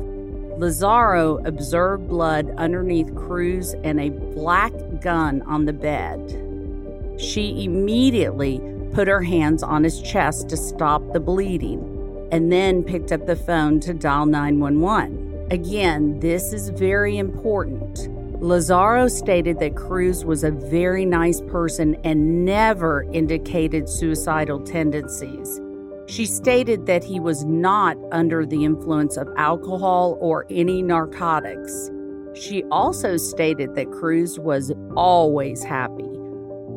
Lazaro 0.58 1.38
observed 1.46 2.08
blood 2.08 2.52
underneath 2.58 3.14
Crews 3.14 3.76
and 3.84 4.00
a 4.00 4.10
black 4.10 4.74
gun 5.02 5.44
on 5.44 5.66
the 5.66 5.74
bed. 5.74 7.22
She 7.22 7.64
immediately 7.64 8.60
put 8.92 9.08
her 9.08 9.22
hands 9.22 9.62
on 9.62 9.84
his 9.84 10.02
chest 10.02 10.50
to 10.50 10.58
stop 10.58 11.14
the 11.14 11.20
bleeding 11.20 11.95
and 12.36 12.52
then 12.52 12.84
picked 12.84 13.14
up 13.14 13.26
the 13.28 13.36
phone 13.38 13.80
to 13.80 13.94
dial 13.94 14.26
911. 14.26 15.48
Again, 15.52 16.20
this 16.20 16.52
is 16.52 16.68
very 16.68 17.18
important. 17.18 18.10
Lazaro 18.44 19.08
stated 19.08 19.58
that 19.62 19.78
Crews 19.78 20.26
was 20.26 20.44
a 20.44 20.52
very 20.52 21.06
nice 21.06 21.40
person 21.40 21.96
and 22.04 22.44
never 22.44 23.04
indicated 23.14 23.88
suicidal 23.88 24.60
tendencies. 24.60 25.62
She 26.08 26.26
stated 26.26 26.88
that 26.88 27.06
he 27.06 27.22
was 27.22 27.46
not 27.46 27.96
under 28.12 28.46
the 28.46 28.66
influence 28.66 29.16
of 29.16 29.30
alcohol 29.38 30.18
or 30.20 30.46
any 30.50 30.82
narcotics. 30.82 31.90
She 32.34 32.66
also 32.66 33.16
stated 33.16 33.76
that 33.76 33.92
Crews 33.92 34.38
was 34.38 34.74
always 34.98 35.64
happy. 35.64 36.04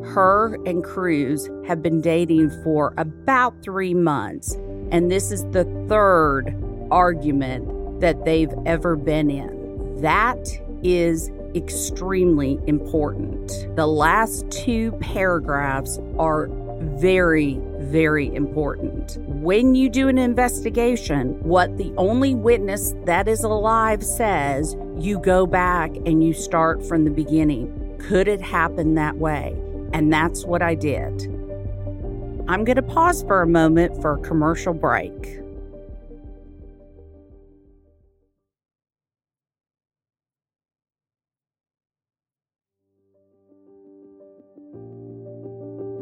Her 0.05 0.57
and 0.67 0.85
Crews 0.85 1.51
have 1.67 1.83
been 1.83 2.01
dating 2.01 2.51
for 2.63 2.95
about 2.97 3.61
three 3.65 3.93
months 3.93 4.57
and 4.91 5.11
this 5.11 5.31
is 5.31 5.45
the 5.51 5.65
third 5.89 6.55
argument 6.91 8.01
that 8.01 8.25
they've 8.25 8.53
ever 8.67 8.97
been 8.97 9.31
in. 9.31 10.01
That 10.01 10.49
is 10.83 11.31
extremely 11.55 12.61
important. 12.67 13.75
The 13.77 13.87
last 13.87 14.51
two 14.51 14.93
paragraphs 15.01 15.99
are 16.19 16.49
very, 16.81 17.59
very 17.79 18.33
important. 18.35 19.17
When 19.27 19.75
you 19.75 19.89
do 19.89 20.09
an 20.09 20.19
investigation, 20.19 21.43
what 21.43 21.77
the 21.77 21.93
only 21.97 22.35
witness 22.35 22.95
that 23.05 23.27
is 23.29 23.43
alive 23.43 24.05
says, 24.05 24.77
you 24.97 25.19
go 25.21 25.47
back 25.47 25.95
and 26.07 26.23
you 26.23 26.33
start 26.33 26.87
from 26.87 27.05
the 27.05 27.11
beginning. 27.11 27.97
Could 27.99 28.29
it 28.29 28.41
happen 28.41 28.95
that 28.95 29.17
way? 29.17 29.57
And 29.93 30.13
that's 30.13 30.45
what 30.45 30.63
I 30.63 30.75
did. 30.75 31.38
I'm 32.49 32.65
going 32.65 32.77
to 32.77 32.83
pause 32.83 33.23
for 33.25 33.43
a 33.43 33.47
moment 33.47 34.01
for 34.01 34.15
a 34.15 34.21
commercial 34.23 34.73
break. 34.73 35.13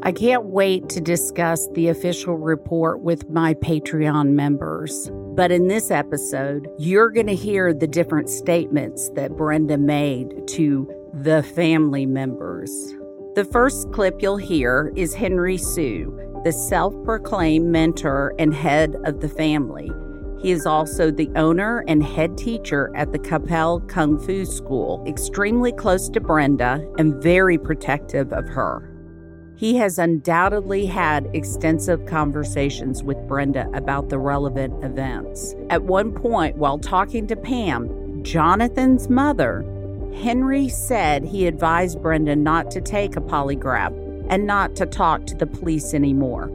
I 0.05 0.13
can't 0.13 0.45
wait 0.45 0.89
to 0.91 1.01
discuss 1.01 1.67
the 1.75 1.89
official 1.89 2.39
report 2.39 3.01
with 3.01 3.29
my 3.29 3.55
Patreon 3.55 4.29
members. 4.29 5.11
But 5.35 5.51
in 5.51 5.67
this 5.67 5.91
episode, 5.91 6.69
you're 6.79 7.11
going 7.11 7.27
to 7.27 7.35
hear 7.35 7.75
the 7.75 7.89
different 7.89 8.29
statements 8.29 9.11
that 9.17 9.37
Brenda 9.37 9.79
made 9.79 10.47
to 10.47 10.89
the 11.13 11.43
family 11.43 12.07
members. 12.07 12.71
The 13.35 13.49
first 13.51 13.91
clip 13.91 14.23
you'll 14.23 14.37
hear 14.37 14.93
is 14.95 15.13
Henry 15.13 15.59
Su, 15.59 16.36
the 16.47 16.53
self 16.53 16.95
proclaimed 17.03 17.67
mentor 17.67 18.33
and 18.39 18.55
head 18.55 18.95
of 19.03 19.19
the 19.19 19.29
family. 19.29 19.91
He 20.41 20.53
is 20.53 20.65
also 20.65 21.11
the 21.11 21.29
owner 21.35 21.83
and 21.89 22.05
head 22.05 22.39
teacher 22.39 22.93
at 22.95 23.11
the 23.11 23.19
Coppell 23.19 23.89
Kung 23.89 24.17
Fu 24.17 24.45
School, 24.45 25.03
extremely 25.09 25.73
close 25.73 26.09
to 26.11 26.21
Brenda 26.21 26.89
and 26.99 27.21
very 27.21 27.59
protective 27.59 28.33
of 28.33 28.47
her. 28.47 28.89
He 29.57 29.75
has 29.79 29.99
undoubtedly 29.99 30.87
had 30.87 31.29
extensive 31.35 32.07
conversations 32.07 33.03
with 33.03 33.27
Brenda 33.27 33.69
about 33.75 34.09
the 34.09 34.21
relevant 34.21 34.85
events. 34.85 35.53
At 35.69 35.83
one 35.83 36.13
point, 36.13 36.59
while 36.59 36.79
talking 36.79 37.27
to 37.27 37.35
Pam, 37.35 38.23
Jonathan's 38.23 39.09
mother, 39.09 39.65
Henry 40.15 40.69
said 40.69 41.25
he 41.25 41.49
advised 41.49 42.01
Brenda 42.01 42.37
not 42.37 42.71
to 42.71 42.81
take 42.81 43.17
a 43.17 43.21
polygraph 43.21 44.06
and 44.29 44.47
not 44.47 44.77
to 44.77 44.87
talk 44.87 45.27
to 45.27 45.35
the 45.35 45.47
police 45.47 45.95
anymore. 45.95 46.49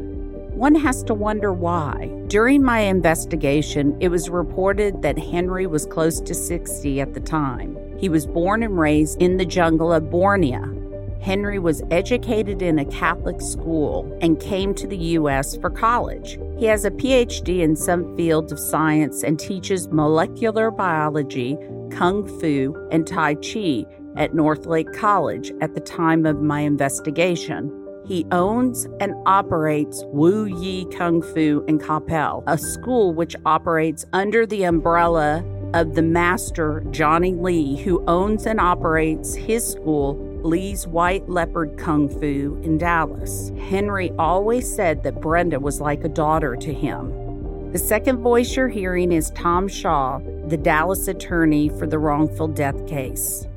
One 0.53 0.75
has 0.75 1.03
to 1.03 1.13
wonder 1.13 1.53
why. 1.53 2.11
During 2.27 2.63
my 2.63 2.79
investigation, 2.79 3.97
it 3.99 4.09
was 4.09 4.29
reported 4.29 5.01
that 5.01 5.17
Henry 5.17 5.65
was 5.65 5.85
close 5.85 6.19
to 6.21 6.33
60 6.33 7.01
at 7.01 7.13
the 7.13 7.19
time. 7.19 7.77
He 7.97 8.09
was 8.09 8.27
born 8.27 8.63
and 8.63 8.77
raised 8.77 9.21
in 9.21 9.37
the 9.37 9.45
jungle 9.45 9.91
of 9.91 10.09
Borneo, 10.09 10.81
Henry 11.21 11.59
was 11.59 11.83
educated 11.91 12.63
in 12.63 12.79
a 12.79 12.85
Catholic 12.85 13.41
school 13.41 14.11
and 14.21 14.39
came 14.39 14.73
to 14.73 14.87
the 14.87 14.97
U.S. 14.97 15.55
for 15.55 15.69
college. 15.69 16.39
He 16.57 16.65
has 16.65 16.83
a 16.83 16.89
PhD 16.89 17.59
in 17.59 17.75
some 17.75 18.17
field 18.17 18.51
of 18.51 18.59
science 18.59 19.23
and 19.23 19.39
teaches 19.39 19.87
molecular 19.89 20.71
biology, 20.71 21.57
kung 21.91 22.27
fu, 22.39 22.75
and 22.91 23.05
tai 23.05 23.35
chi 23.35 23.85
at 24.15 24.33
Northlake 24.33 24.91
College 24.93 25.51
at 25.61 25.73
the 25.73 25.81
time 25.81 26.25
of 26.25 26.41
my 26.41 26.61
investigation. 26.61 27.71
He 28.05 28.25
owns 28.31 28.87
and 28.99 29.13
operates 29.25 30.03
Wu 30.07 30.45
Yi 30.45 30.85
Kung 30.85 31.21
Fu 31.21 31.63
in 31.67 31.79
Coppell, 31.79 32.43
a 32.47 32.57
school 32.57 33.13
which 33.13 33.35
operates 33.45 34.05
under 34.11 34.45
the 34.45 34.63
umbrella 34.63 35.45
of 35.73 35.95
the 35.95 36.01
master 36.01 36.83
Johnny 36.91 37.33
Lee, 37.33 37.77
who 37.77 38.03
owns 38.07 38.45
and 38.45 38.59
operates 38.59 39.35
his 39.35 39.65
school 39.65 40.15
Lee's 40.43 40.87
White 40.87 41.29
Leopard 41.29 41.77
Kung 41.77 42.09
Fu 42.09 42.59
in 42.63 42.77
Dallas. 42.77 43.51
Henry 43.69 44.11
always 44.17 44.69
said 44.73 45.03
that 45.03 45.21
Brenda 45.21 45.59
was 45.59 45.79
like 45.79 46.03
a 46.03 46.09
daughter 46.09 46.55
to 46.55 46.73
him. 46.73 47.71
The 47.71 47.79
second 47.79 48.17
voice 48.17 48.55
you're 48.55 48.67
hearing 48.67 49.13
is 49.13 49.31
Tom 49.31 49.67
Shaw, 49.67 50.19
the 50.47 50.57
Dallas 50.57 51.07
attorney 51.07 51.69
for 51.69 51.87
the 51.87 51.99
wrongful 51.99 52.49
death 52.49 52.85
case. 52.87 53.47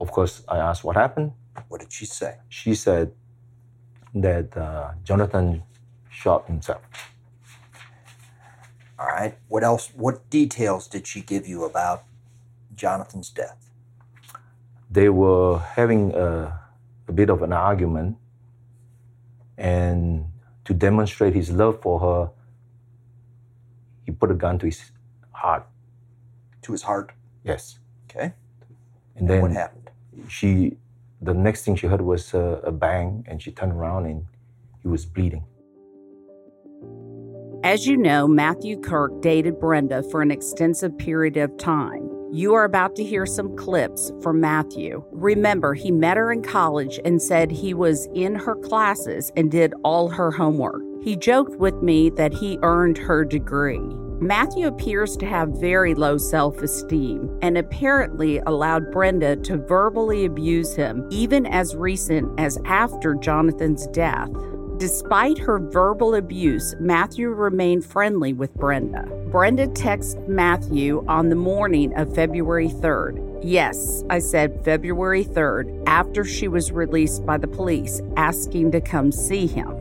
Of 0.00 0.10
course, 0.10 0.42
I 0.48 0.58
asked 0.58 0.84
what 0.84 0.96
happened. 0.96 1.32
What 1.68 1.80
did 1.80 1.92
she 1.92 2.06
say? 2.06 2.38
She 2.48 2.74
said 2.74 3.12
that 4.14 4.56
uh, 4.56 4.92
Jonathan 5.04 5.62
shot 6.10 6.46
himself. 6.46 6.82
All 8.98 9.06
right. 9.06 9.36
What 9.48 9.62
else? 9.62 9.90
What 9.94 10.28
details 10.30 10.86
did 10.88 11.06
she 11.06 11.20
give 11.20 11.46
you 11.46 11.64
about 11.64 12.04
Jonathan's 12.74 13.30
death? 13.30 13.70
they 14.90 15.08
were 15.08 15.58
having 15.58 16.12
a, 16.14 16.60
a 17.06 17.12
bit 17.12 17.30
of 17.30 17.42
an 17.42 17.52
argument. 17.52 18.16
And 19.56 20.26
to 20.64 20.74
demonstrate 20.74 21.34
his 21.34 21.50
love 21.50 21.80
for 21.80 22.00
her, 22.00 22.30
he 24.04 24.10
put 24.10 24.30
a 24.30 24.34
gun 24.34 24.58
to 24.58 24.66
his 24.66 24.90
heart. 25.30 25.66
To 26.62 26.72
his 26.72 26.82
heart? 26.82 27.12
Yes. 27.44 27.78
Okay. 28.10 28.32
And 29.16 29.28
then 29.28 29.42
what 29.42 29.52
happened? 29.52 29.79
She, 30.28 30.76
the 31.20 31.34
next 31.34 31.64
thing 31.64 31.76
she 31.76 31.86
heard 31.86 32.00
was 32.00 32.34
a, 32.34 32.60
a 32.64 32.72
bang, 32.72 33.24
and 33.28 33.42
she 33.42 33.50
turned 33.50 33.72
around 33.72 34.06
and 34.06 34.26
he 34.82 34.88
was 34.88 35.04
bleeding. 35.06 35.44
As 37.62 37.86
you 37.86 37.96
know, 37.96 38.26
Matthew 38.26 38.80
Kirk 38.80 39.20
dated 39.20 39.60
Brenda 39.60 40.02
for 40.04 40.22
an 40.22 40.30
extensive 40.30 40.96
period 40.96 41.36
of 41.36 41.56
time. 41.58 42.08
You 42.32 42.54
are 42.54 42.64
about 42.64 42.96
to 42.96 43.04
hear 43.04 43.26
some 43.26 43.54
clips 43.56 44.12
from 44.22 44.40
Matthew. 44.40 45.04
Remember, 45.10 45.74
he 45.74 45.90
met 45.90 46.16
her 46.16 46.32
in 46.32 46.42
college 46.42 46.98
and 47.04 47.20
said 47.20 47.50
he 47.50 47.74
was 47.74 48.08
in 48.14 48.34
her 48.34 48.54
classes 48.54 49.30
and 49.36 49.50
did 49.50 49.74
all 49.84 50.08
her 50.08 50.30
homework. 50.30 50.82
He 51.02 51.16
joked 51.16 51.56
with 51.56 51.82
me 51.82 52.10
that 52.10 52.34
he 52.34 52.58
earned 52.62 52.98
her 52.98 53.24
degree. 53.24 53.80
Matthew 54.20 54.66
appears 54.66 55.16
to 55.16 55.26
have 55.26 55.48
very 55.48 55.94
low 55.94 56.18
self 56.18 56.60
esteem 56.60 57.38
and 57.40 57.56
apparently 57.56 58.38
allowed 58.40 58.92
Brenda 58.92 59.36
to 59.36 59.56
verbally 59.56 60.26
abuse 60.26 60.74
him 60.74 61.06
even 61.10 61.46
as 61.46 61.74
recent 61.74 62.38
as 62.38 62.58
after 62.66 63.14
Jonathan's 63.14 63.86
death. 63.86 64.28
Despite 64.76 65.38
her 65.38 65.58
verbal 65.58 66.14
abuse, 66.14 66.74
Matthew 66.80 67.30
remained 67.30 67.84
friendly 67.84 68.34
with 68.34 68.52
Brenda. 68.54 69.04
Brenda 69.30 69.68
texted 69.68 70.28
Matthew 70.28 71.02
on 71.08 71.30
the 71.30 71.36
morning 71.36 71.94
of 71.98 72.14
February 72.14 72.68
3rd. 72.68 73.40
Yes, 73.42 74.04
I 74.10 74.18
said 74.18 74.62
February 74.64 75.24
3rd, 75.24 75.82
after 75.86 76.24
she 76.24 76.46
was 76.48 76.72
released 76.72 77.24
by 77.24 77.38
the 77.38 77.48
police, 77.48 78.02
asking 78.16 78.72
to 78.72 78.82
come 78.82 79.12
see 79.12 79.46
him. 79.46 79.79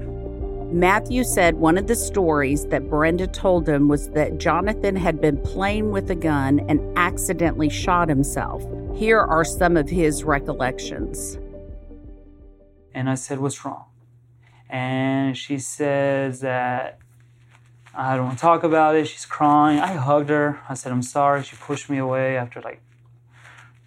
Matthew 0.71 1.23
said 1.23 1.55
one 1.55 1.77
of 1.77 1.87
the 1.87 1.95
stories 1.95 2.65
that 2.67 2.89
Brenda 2.89 3.27
told 3.27 3.67
him 3.67 3.87
was 3.87 4.09
that 4.11 4.37
Jonathan 4.37 4.95
had 4.95 5.19
been 5.19 5.37
playing 5.41 5.91
with 5.91 6.09
a 6.11 6.15
gun 6.15 6.59
and 6.69 6.79
accidentally 6.97 7.69
shot 7.69 8.07
himself. 8.07 8.63
Here 8.95 9.19
are 9.19 9.43
some 9.43 9.77
of 9.77 9.89
his 9.89 10.23
recollections. 10.23 11.37
And 12.93 13.09
I 13.09 13.15
said, 13.15 13.39
What's 13.39 13.65
wrong? 13.65 13.85
and 14.69 15.35
she 15.35 15.57
says 15.57 16.41
that 16.41 16.99
I 17.93 18.15
don't 18.15 18.27
want 18.27 18.37
to 18.37 18.41
talk 18.41 18.63
about 18.63 18.95
it. 18.95 19.07
She's 19.07 19.25
crying. 19.25 19.79
I 19.79 19.93
hugged 19.93 20.29
her. 20.29 20.59
I 20.69 20.75
said, 20.75 20.91
I'm 20.91 21.01
sorry. 21.01 21.43
She 21.43 21.55
pushed 21.55 21.89
me 21.89 21.97
away 21.97 22.37
after 22.37 22.61
like 22.61 22.81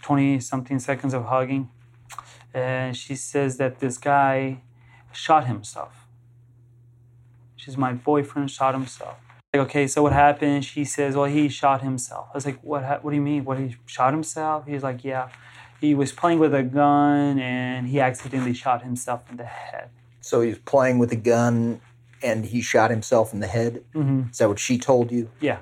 20 0.03 0.41
something 0.41 0.81
seconds 0.81 1.15
of 1.15 1.27
hugging. 1.27 1.71
And 2.53 2.97
she 2.97 3.15
says 3.15 3.57
that 3.59 3.79
this 3.79 3.97
guy 3.97 4.63
shot 5.13 5.47
himself. 5.47 6.02
She's 7.63 7.77
my 7.77 7.93
boyfriend, 7.93 8.51
shot 8.51 8.75
himself. 8.75 9.19
Like, 9.55 9.63
okay, 9.69 9.87
so 9.87 10.03
what 10.03 10.13
happened? 10.13 10.65
She 10.65 10.85
says, 10.85 11.15
well, 11.15 11.27
he 11.27 11.49
shot 11.49 11.81
himself. 11.81 12.27
I 12.33 12.37
was 12.37 12.45
like, 12.45 12.59
what, 12.63 13.05
what 13.05 13.11
do 13.11 13.17
you 13.17 13.23
mean? 13.23 13.45
What, 13.45 13.57
he 13.59 13.77
shot 13.87 14.13
himself? 14.13 14.67
He's 14.67 14.83
like, 14.83 15.05
yeah. 15.05 15.29
He 15.81 15.95
was 15.95 16.11
playing 16.11 16.41
with 16.41 16.55
a 16.55 16.65
gun 16.65 17.39
and 17.39 17.87
he 17.87 18.01
accidentally 18.01 18.55
shot 18.55 18.83
himself 18.83 19.31
in 19.31 19.37
the 19.37 19.45
head. 19.45 19.91
So 20.21 20.41
he 20.41 20.49
was 20.49 20.59
playing 20.59 20.99
with 20.99 21.13
a 21.13 21.17
gun 21.17 21.81
and 22.21 22.47
he 22.47 22.63
shot 22.63 22.91
himself 22.91 23.33
in 23.33 23.39
the 23.39 23.47
head. 23.47 23.85
Mm-hmm. 23.95 24.31
Is 24.31 24.39
that 24.39 24.49
what 24.49 24.59
she 24.59 24.77
told 24.77 25.13
you? 25.13 25.31
Yeah. 25.41 25.59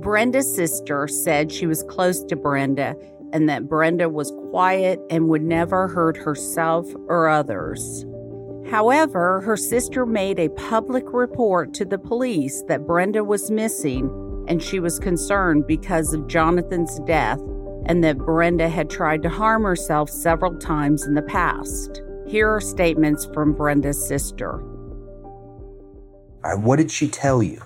Brenda's 0.00 0.54
sister 0.54 1.08
said 1.08 1.52
she 1.52 1.66
was 1.66 1.82
close 1.82 2.24
to 2.24 2.36
Brenda 2.36 2.96
and 3.34 3.50
that 3.50 3.68
Brenda 3.68 4.08
was 4.08 4.30
quiet 4.50 4.98
and 5.10 5.28
would 5.28 5.42
never 5.42 5.88
hurt 5.88 6.16
herself 6.16 6.86
or 7.06 7.28
others. 7.28 8.06
However, 8.70 9.40
her 9.40 9.56
sister 9.56 10.06
made 10.06 10.38
a 10.38 10.48
public 10.50 11.12
report 11.12 11.74
to 11.74 11.84
the 11.84 11.98
police 11.98 12.62
that 12.68 12.86
Brenda 12.86 13.24
was 13.24 13.50
missing 13.50 14.08
and 14.46 14.62
she 14.62 14.78
was 14.78 15.00
concerned 15.00 15.66
because 15.66 16.14
of 16.14 16.28
Jonathan's 16.28 17.00
death 17.00 17.40
and 17.86 18.04
that 18.04 18.18
Brenda 18.18 18.68
had 18.68 18.88
tried 18.88 19.22
to 19.22 19.28
harm 19.28 19.64
herself 19.64 20.08
several 20.08 20.56
times 20.56 21.04
in 21.04 21.14
the 21.14 21.22
past. 21.22 22.02
Here 22.28 22.48
are 22.48 22.60
statements 22.60 23.26
from 23.34 23.54
Brenda's 23.54 24.06
sister. 24.06 24.60
All 24.62 26.40
right, 26.44 26.58
what 26.58 26.76
did 26.76 26.92
she 26.92 27.08
tell 27.08 27.42
you? 27.42 27.60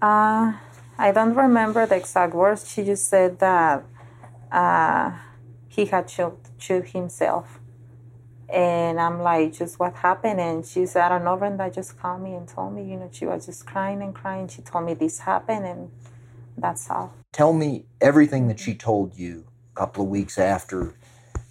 Uh, 0.00 0.54
I 0.98 1.12
don't 1.12 1.36
remember 1.36 1.86
the 1.86 1.96
exact 1.96 2.34
words. 2.34 2.68
She 2.68 2.82
just 2.82 3.08
said 3.08 3.38
that 3.38 3.84
uh, 4.50 5.12
he 5.68 5.84
had 5.84 6.10
shoot, 6.10 6.36
shoot 6.58 6.88
himself. 6.88 7.60
And 8.52 9.00
I'm 9.00 9.22
like, 9.22 9.54
just 9.54 9.78
what 9.80 9.94
happened? 9.94 10.38
And 10.38 10.64
she 10.66 10.84
said, 10.84 11.04
I 11.04 11.08
don't 11.08 11.24
know, 11.24 11.36
Brenda 11.36 11.70
just 11.70 11.98
called 11.98 12.20
me 12.20 12.34
and 12.34 12.46
told 12.46 12.74
me, 12.74 12.84
you 12.84 12.98
know, 12.98 13.08
she 13.10 13.24
was 13.24 13.46
just 13.46 13.66
crying 13.66 14.02
and 14.02 14.14
crying. 14.14 14.46
She 14.46 14.60
told 14.60 14.84
me 14.84 14.92
this 14.92 15.20
happened, 15.20 15.64
and 15.64 15.90
that's 16.58 16.90
all. 16.90 17.14
Tell 17.32 17.54
me 17.54 17.86
everything 17.98 18.48
that 18.48 18.60
she 18.60 18.74
told 18.74 19.16
you 19.16 19.46
a 19.74 19.80
couple 19.80 20.04
of 20.04 20.10
weeks 20.10 20.38
after 20.38 20.94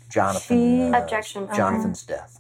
Jonathan 0.10 0.58
She- 0.58 0.94
uh, 0.94 1.02
Objection. 1.02 1.50
Jonathan's 1.52 2.04
death. 2.04 2.40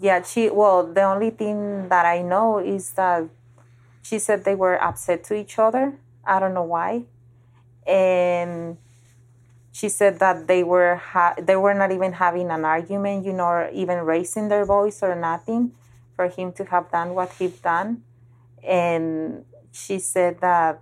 Yeah, 0.00 0.22
she, 0.22 0.48
well, 0.50 0.86
the 0.86 1.02
only 1.02 1.30
thing 1.30 1.88
that 1.88 2.06
I 2.06 2.22
know 2.22 2.58
is 2.58 2.92
that 2.92 3.24
she 4.02 4.20
said 4.20 4.44
they 4.44 4.54
were 4.54 4.80
upset 4.80 5.24
to 5.24 5.34
each 5.34 5.58
other. 5.58 5.98
I 6.24 6.38
don't 6.38 6.54
know 6.54 6.62
why. 6.62 7.06
And 7.84 8.76
she 9.72 9.88
said 9.88 10.18
that 10.18 10.46
they 10.46 10.64
were 10.64 10.96
ha- 10.96 11.34
they 11.40 11.56
were 11.56 11.74
not 11.74 11.92
even 11.92 12.12
having 12.14 12.50
an 12.50 12.64
argument, 12.64 13.24
you 13.24 13.32
know, 13.32 13.44
or 13.44 13.70
even 13.70 13.98
raising 14.00 14.48
their 14.48 14.64
voice 14.64 15.02
or 15.02 15.14
nothing 15.14 15.72
for 16.16 16.28
him 16.28 16.52
to 16.52 16.64
have 16.64 16.90
done 16.90 17.14
what 17.14 17.32
he 17.34 17.48
done. 17.48 18.02
And 18.62 19.44
she 19.72 19.98
said 19.98 20.40
that, 20.40 20.80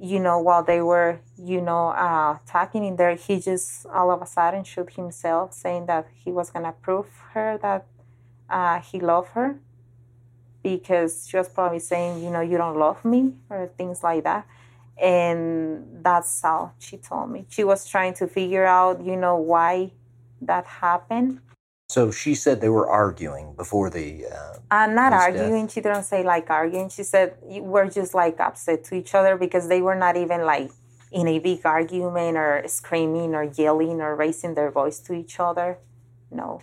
you 0.00 0.18
know, 0.18 0.38
while 0.38 0.62
they 0.62 0.80
were, 0.80 1.20
you 1.36 1.60
know, 1.60 1.88
uh, 1.88 2.38
talking 2.46 2.84
in 2.84 2.96
there, 2.96 3.14
he 3.16 3.38
just 3.40 3.86
all 3.86 4.10
of 4.10 4.22
a 4.22 4.26
sudden 4.26 4.64
shoot 4.64 4.94
himself, 4.94 5.52
saying 5.52 5.86
that 5.86 6.08
he 6.14 6.30
was 6.32 6.50
gonna 6.50 6.72
prove 6.72 7.06
her 7.32 7.58
that 7.58 7.86
uh, 8.48 8.80
he 8.80 8.98
loved 9.00 9.30
her 9.32 9.58
because 10.62 11.26
she 11.28 11.36
was 11.36 11.48
probably 11.48 11.78
saying, 11.78 12.22
you 12.22 12.30
know, 12.30 12.40
you 12.40 12.56
don't 12.56 12.78
love 12.78 13.04
me 13.04 13.32
or 13.48 13.70
things 13.78 14.02
like 14.02 14.24
that. 14.24 14.46
And 15.00 16.04
that's 16.04 16.42
how 16.42 16.72
she 16.78 16.98
told 16.98 17.30
me. 17.30 17.46
She 17.48 17.64
was 17.64 17.86
trying 17.88 18.14
to 18.14 18.26
figure 18.26 18.66
out, 18.66 19.02
you 19.02 19.16
know, 19.16 19.36
why 19.36 19.92
that 20.42 20.66
happened. 20.66 21.40
So 21.88 22.10
she 22.10 22.34
said 22.34 22.60
they 22.60 22.68
were 22.68 22.88
arguing 22.88 23.54
before 23.56 23.90
the. 23.90 24.26
Uh, 24.26 24.58
Uh, 24.70 24.86
not 24.86 25.12
His 25.12 25.22
arguing. 25.22 25.66
She 25.68 25.80
didn't 25.80 26.04
say 26.04 26.22
like 26.22 26.48
arguing. 26.48 26.88
She 26.88 27.02
said 27.02 27.34
we're 27.42 27.90
just 27.90 28.14
like 28.14 28.38
upset 28.38 28.84
to 28.84 28.94
each 28.94 29.14
other 29.14 29.36
because 29.36 29.66
they 29.66 29.82
were 29.82 29.96
not 29.96 30.16
even 30.16 30.42
like 30.46 30.70
in 31.10 31.26
a 31.26 31.38
big 31.40 31.66
argument 31.66 32.36
or 32.36 32.62
screaming 32.66 33.34
or 33.34 33.44
yelling 33.44 34.00
or 34.00 34.14
raising 34.14 34.54
their 34.54 34.70
voice 34.70 35.00
to 35.00 35.12
each 35.12 35.40
other. 35.40 35.78
No. 36.30 36.60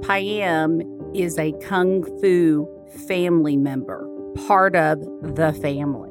Payam 0.00 0.82
is 1.14 1.38
a 1.38 1.52
Kung 1.60 2.02
Fu 2.20 2.66
family 3.06 3.56
member, 3.56 4.08
part 4.34 4.76
of 4.76 5.00
the 5.22 5.52
family. 5.60 6.10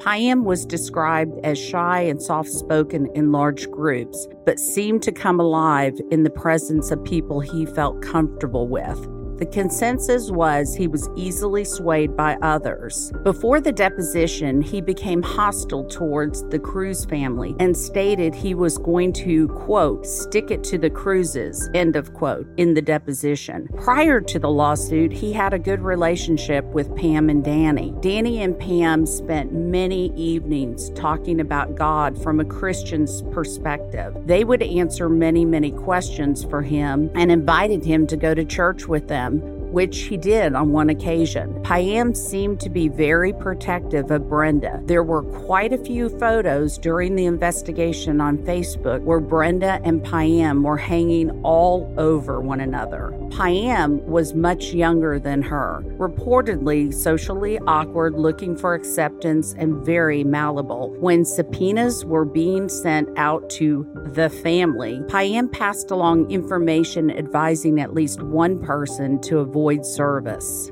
Payam 0.00 0.44
was 0.44 0.64
described 0.64 1.38
as 1.44 1.58
shy 1.58 2.00
and 2.00 2.22
soft 2.22 2.48
spoken 2.48 3.08
in 3.14 3.32
large 3.32 3.70
groups, 3.70 4.26
but 4.46 4.58
seemed 4.58 5.02
to 5.02 5.12
come 5.12 5.38
alive 5.38 5.94
in 6.10 6.22
the 6.22 6.30
presence 6.30 6.90
of 6.90 7.04
people 7.04 7.40
he 7.40 7.66
felt 7.66 8.00
comfortable 8.00 8.66
with. 8.66 8.98
The 9.40 9.46
consensus 9.46 10.30
was 10.30 10.74
he 10.74 10.86
was 10.86 11.08
easily 11.16 11.64
swayed 11.64 12.14
by 12.14 12.36
others. 12.42 13.10
Before 13.22 13.58
the 13.58 13.72
deposition, 13.72 14.60
he 14.60 14.82
became 14.82 15.22
hostile 15.22 15.84
towards 15.84 16.46
the 16.50 16.58
Crews 16.58 17.06
family 17.06 17.56
and 17.58 17.74
stated 17.74 18.34
he 18.34 18.54
was 18.54 18.76
going 18.76 19.14
to, 19.14 19.48
quote, 19.48 20.04
stick 20.06 20.50
it 20.50 20.62
to 20.64 20.76
the 20.76 20.90
Crewses, 20.90 21.70
end 21.72 21.96
of 21.96 22.12
quote, 22.12 22.46
in 22.58 22.74
the 22.74 22.82
deposition. 22.82 23.66
Prior 23.78 24.20
to 24.20 24.38
the 24.38 24.50
lawsuit, 24.50 25.10
he 25.10 25.32
had 25.32 25.54
a 25.54 25.58
good 25.58 25.80
relationship 25.80 26.66
with 26.66 26.94
Pam 26.94 27.30
and 27.30 27.42
Dani. 27.42 27.98
Dani 28.02 28.40
and 28.40 28.58
Pam 28.58 29.06
spent 29.06 29.54
many 29.54 30.14
evenings 30.16 30.90
talking 30.90 31.40
about 31.40 31.76
God 31.76 32.22
from 32.22 32.40
a 32.40 32.44
Christian's 32.44 33.22
perspective. 33.32 34.14
They 34.26 34.44
would 34.44 34.62
answer 34.62 35.08
many, 35.08 35.46
many 35.46 35.70
questions 35.70 36.44
for 36.44 36.60
him 36.60 37.10
and 37.14 37.32
invited 37.32 37.86
him 37.86 38.06
to 38.08 38.18
go 38.18 38.34
to 38.34 38.44
church 38.44 38.86
with 38.86 39.08
them 39.30 39.59
which 39.70 40.02
he 40.02 40.16
did 40.16 40.54
on 40.54 40.72
one 40.72 40.90
occasion. 40.90 41.54
Payam 41.62 42.16
seemed 42.16 42.60
to 42.60 42.68
be 42.68 42.88
very 42.88 43.32
protective 43.32 44.10
of 44.10 44.28
Brenda. 44.28 44.80
There 44.84 45.04
were 45.04 45.22
quite 45.22 45.72
a 45.72 45.78
few 45.78 46.08
photos 46.18 46.76
during 46.78 47.14
the 47.14 47.26
investigation 47.26 48.20
on 48.20 48.38
Facebook 48.38 49.02
where 49.02 49.20
Brenda 49.20 49.80
and 49.84 50.02
Payam 50.02 50.62
were 50.62 50.76
hanging 50.76 51.30
all 51.42 51.92
over 51.96 52.40
one 52.40 52.60
another. 52.60 53.12
Payam 53.30 54.02
was 54.04 54.34
much 54.34 54.72
younger 54.72 55.18
than 55.18 55.42
her, 55.42 55.84
reportedly 55.98 56.92
socially 56.92 57.58
awkward, 57.66 58.14
looking 58.14 58.56
for 58.56 58.74
acceptance, 58.74 59.54
and 59.56 59.84
very 59.86 60.24
malleable. 60.24 60.90
When 60.98 61.24
subpoenas 61.24 62.04
were 62.04 62.24
being 62.24 62.68
sent 62.68 63.08
out 63.16 63.48
to 63.50 63.86
the 64.14 64.30
family, 64.30 65.00
Payam 65.06 65.52
passed 65.52 65.90
along 65.90 66.30
information 66.30 67.10
advising 67.10 67.80
at 67.80 67.94
least 67.94 68.20
one 68.22 68.58
person 68.60 69.20
to 69.22 69.38
avoid 69.38 69.59
service. 69.82 70.70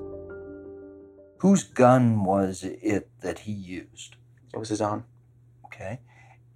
whose 1.39 1.63
gun 1.63 2.25
was 2.25 2.65
it 2.65 3.09
that 3.21 3.41
he 3.41 3.53
used? 3.53 4.17
It 4.53 4.59
was 4.59 4.71
his 4.71 4.81
own. 4.81 5.05
Okay. 5.67 6.01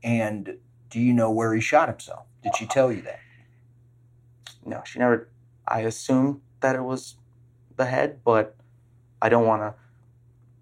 And 0.03 0.57
do 0.90 0.99
you 0.99 1.12
know 1.12 1.31
where 1.31 1.55
he 1.55 1.61
shot 1.61 1.88
himself? 1.88 2.27
Did 2.42 2.57
she 2.57 2.66
tell 2.66 2.90
you 2.92 3.03
that? 3.03 3.21
No, 4.66 4.83
she 4.85 4.99
never. 4.99 5.29
I 5.68 5.81
assumed 5.81 6.40
that 6.61 6.75
it 6.75 6.83
was 6.83 7.14
the 7.77 7.85
head, 7.85 8.21
but 8.25 8.57
I 9.21 9.29
don't 9.29 9.47
want 9.47 9.62
to. 9.62 9.75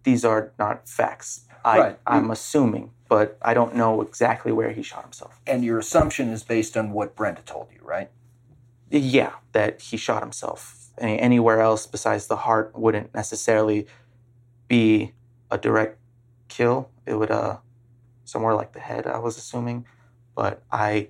These 0.02 0.24
are 0.24 0.52
not 0.58 0.86
facts. 0.88 1.46
I, 1.64 1.78
Right. 1.78 1.98
I'm 2.06 2.30
assuming, 2.30 2.90
but 3.08 3.38
I 3.42 3.54
don't 3.54 3.74
know 3.74 4.02
exactly 4.02 4.52
where 4.52 4.70
he 4.72 4.82
shot 4.82 5.02
himself. 5.04 5.40
And 5.46 5.64
your 5.64 5.78
assumption 5.78 6.28
is 6.30 6.42
based 6.42 6.76
on 6.76 6.92
what 6.92 7.14
Brenda 7.16 7.42
told 7.42 7.68
you, 7.72 7.80
right? 7.82 8.10
Yeah, 8.90 9.32
that 9.52 9.80
he 9.80 9.96
shot 9.96 10.22
himself. 10.22 10.79
Any, 11.00 11.18
anywhere 11.18 11.60
else 11.60 11.86
besides 11.86 12.26
the 12.26 12.36
heart 12.36 12.78
wouldn't 12.78 13.14
necessarily 13.14 13.86
be 14.68 15.12
a 15.50 15.58
direct 15.58 15.98
kill. 16.48 16.90
It 17.06 17.14
would 17.14 17.30
uh 17.30 17.56
somewhere 18.24 18.54
like 18.54 18.72
the 18.72 18.80
head. 18.80 19.06
I 19.06 19.18
was 19.18 19.36
assuming, 19.36 19.86
but 20.36 20.62
I 20.70 21.08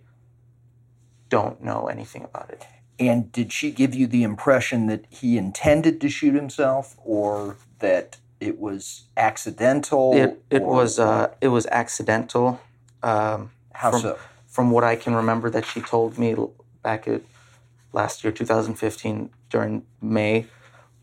don't 1.28 1.62
know 1.62 1.86
anything 1.88 2.24
about 2.24 2.50
it. 2.50 2.66
And 2.98 3.32
did 3.32 3.52
she 3.52 3.70
give 3.70 3.94
you 3.94 4.06
the 4.06 4.22
impression 4.22 4.86
that 4.86 5.06
he 5.10 5.38
intended 5.38 6.00
to 6.02 6.08
shoot 6.08 6.34
himself 6.34 6.96
or 7.04 7.56
that 7.78 8.18
it 8.40 8.58
was 8.58 9.04
accidental? 9.16 10.14
It 10.14 10.42
it 10.50 10.62
was 10.62 10.98
uh 10.98 11.34
it 11.40 11.48
was 11.48 11.66
accidental. 11.66 12.60
Um, 13.02 13.50
How 13.72 13.90
from, 13.90 14.00
so? 14.00 14.18
From 14.46 14.70
what 14.70 14.84
I 14.84 14.96
can 14.96 15.14
remember, 15.14 15.48
that 15.50 15.64
she 15.64 15.80
told 15.80 16.18
me 16.18 16.36
back 16.82 17.08
at 17.08 17.22
last 17.92 18.22
year, 18.24 18.32
2015, 18.32 19.30
during 19.48 19.84
May, 20.00 20.46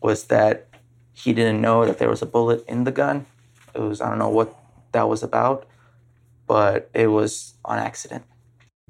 was 0.00 0.24
that 0.24 0.68
he 1.12 1.32
didn't 1.32 1.60
know 1.60 1.84
that 1.84 1.98
there 1.98 2.08
was 2.08 2.22
a 2.22 2.26
bullet 2.26 2.64
in 2.68 2.84
the 2.84 2.92
gun. 2.92 3.26
It 3.74 3.80
was 3.80 4.00
I 4.00 4.08
don't 4.08 4.18
know 4.18 4.28
what 4.30 4.54
that 4.92 5.08
was 5.08 5.22
about, 5.22 5.66
but 6.46 6.88
it 6.94 7.08
was 7.08 7.54
on 7.64 7.78
accident. 7.78 8.24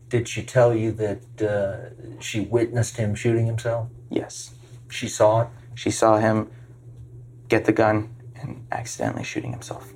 Did 0.08 0.28
she 0.28 0.42
tell 0.42 0.74
you 0.74 0.92
that 0.92 1.42
uh, 1.42 2.20
she 2.20 2.40
witnessed 2.40 2.96
him 2.96 3.14
shooting 3.14 3.46
himself? 3.46 3.88
Yes, 4.10 4.54
She 4.90 5.08
saw 5.08 5.42
it? 5.42 5.48
she 5.74 5.90
saw 5.90 6.18
him 6.18 6.50
get 7.48 7.64
the 7.66 7.72
gun 7.72 8.14
and 8.34 8.66
accidentally 8.72 9.24
shooting 9.24 9.52
himself. 9.52 9.92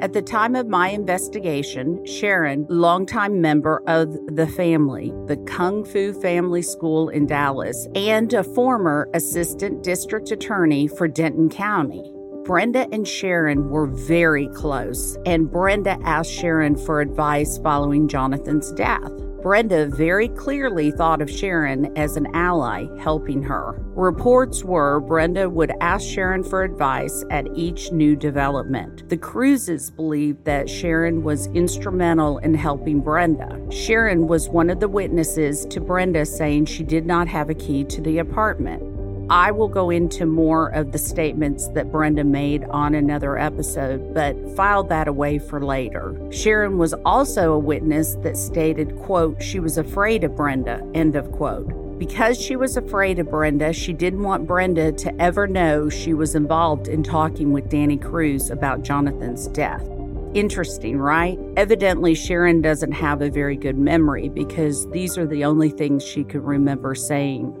At 0.00 0.14
the 0.14 0.22
time 0.22 0.56
of 0.56 0.66
my 0.66 0.88
investigation, 0.88 2.02
Sharon, 2.06 2.64
longtime 2.70 3.42
member 3.42 3.82
of 3.86 4.16
the 4.34 4.46
family, 4.46 5.12
the 5.26 5.36
Kung 5.46 5.84
Fu 5.84 6.14
Family 6.14 6.62
School 6.62 7.10
in 7.10 7.26
Dallas, 7.26 7.86
and 7.94 8.32
a 8.32 8.42
former 8.42 9.10
assistant 9.12 9.82
district 9.82 10.30
attorney 10.30 10.88
for 10.88 11.06
Denton 11.06 11.50
County. 11.50 12.10
Brenda 12.44 12.88
and 12.92 13.06
Sharon 13.06 13.68
were 13.68 13.88
very 13.88 14.48
close, 14.48 15.18
and 15.26 15.50
Brenda 15.50 15.98
asked 16.02 16.32
Sharon 16.32 16.76
for 16.76 17.02
advice 17.02 17.58
following 17.58 18.08
Jonathan's 18.08 18.72
death. 18.72 19.12
Brenda 19.42 19.86
very 19.86 20.28
clearly 20.28 20.90
thought 20.90 21.22
of 21.22 21.30
Sharon 21.30 21.96
as 21.96 22.16
an 22.16 22.26
ally 22.34 22.86
helping 22.98 23.42
her. 23.42 23.74
Reports 23.94 24.62
were 24.62 25.00
Brenda 25.00 25.48
would 25.48 25.72
ask 25.80 26.06
Sharon 26.06 26.44
for 26.44 26.62
advice 26.62 27.24
at 27.30 27.46
each 27.54 27.90
new 27.90 28.14
development. 28.16 29.08
The 29.08 29.16
Crewses 29.16 29.90
believed 29.90 30.44
that 30.44 30.68
Sharon 30.68 31.22
was 31.22 31.46
instrumental 31.48 32.36
in 32.38 32.52
helping 32.52 33.00
Brenda. 33.00 33.58
Sharon 33.70 34.26
was 34.26 34.50
one 34.50 34.68
of 34.68 34.78
the 34.78 34.88
witnesses 34.88 35.64
to 35.66 35.80
Brenda 35.80 36.26
saying 36.26 36.66
she 36.66 36.84
did 36.84 37.06
not 37.06 37.26
have 37.28 37.48
a 37.48 37.54
key 37.54 37.84
to 37.84 38.02
the 38.02 38.18
apartment. 38.18 38.82
I 39.30 39.52
will 39.52 39.68
go 39.68 39.90
into 39.90 40.26
more 40.26 40.70
of 40.70 40.90
the 40.90 40.98
statements 40.98 41.68
that 41.68 41.92
Brenda 41.92 42.24
made 42.24 42.64
on 42.64 42.96
another 42.96 43.38
episode, 43.38 44.12
but 44.12 44.36
filed 44.56 44.88
that 44.88 45.06
away 45.06 45.38
for 45.38 45.64
later. 45.64 46.16
Sharon 46.32 46.78
was 46.78 46.94
also 47.04 47.52
a 47.52 47.58
witness 47.58 48.16
that 48.24 48.36
stated, 48.36 48.98
quote, 48.98 49.40
she 49.40 49.60
was 49.60 49.78
afraid 49.78 50.24
of 50.24 50.34
Brenda, 50.34 50.84
end 50.94 51.14
of 51.14 51.30
quote. 51.30 51.96
Because 51.96 52.40
she 52.40 52.56
was 52.56 52.76
afraid 52.76 53.20
of 53.20 53.30
Brenda, 53.30 53.72
she 53.72 53.92
didn't 53.92 54.24
want 54.24 54.48
Brenda 54.48 54.90
to 54.90 55.22
ever 55.22 55.46
know 55.46 55.88
she 55.88 56.12
was 56.12 56.34
involved 56.34 56.88
in 56.88 57.04
talking 57.04 57.52
with 57.52 57.70
Dani 57.70 58.02
Crews 58.02 58.50
about 58.50 58.82
Jonathan's 58.82 59.46
death. 59.46 59.88
Interesting, 60.34 60.98
right? 60.98 61.38
Evidently, 61.56 62.16
Sharon 62.16 62.62
doesn't 62.62 62.92
have 62.92 63.22
a 63.22 63.30
very 63.30 63.56
good 63.56 63.78
memory 63.78 64.28
because 64.28 64.90
these 64.90 65.16
are 65.16 65.26
the 65.26 65.44
only 65.44 65.70
things 65.70 66.04
she 66.04 66.24
could 66.24 66.42
remember 66.42 66.96
saying. 66.96 67.54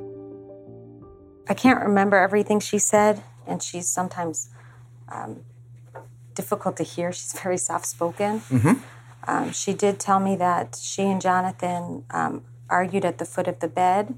I 1.50 1.54
can't 1.54 1.80
remember 1.80 2.16
everything 2.16 2.60
she 2.60 2.78
said, 2.78 3.24
and 3.44 3.60
she's 3.60 3.88
sometimes 3.88 4.50
um, 5.08 5.40
difficult 6.36 6.76
to 6.76 6.84
hear. 6.84 7.10
She's 7.12 7.38
very 7.42 7.58
soft 7.58 7.86
spoken. 7.86 8.40
Um, 9.26 9.50
she 9.50 9.74
did 9.74 9.98
tell 9.98 10.20
me 10.20 10.36
that 10.36 10.78
she 10.80 11.02
and 11.02 11.20
Jonathan 11.20 12.04
um, 12.10 12.44
argued 12.68 13.04
at 13.04 13.18
the 13.18 13.24
foot 13.24 13.48
of 13.48 13.58
the 13.58 13.66
bed. 13.66 14.14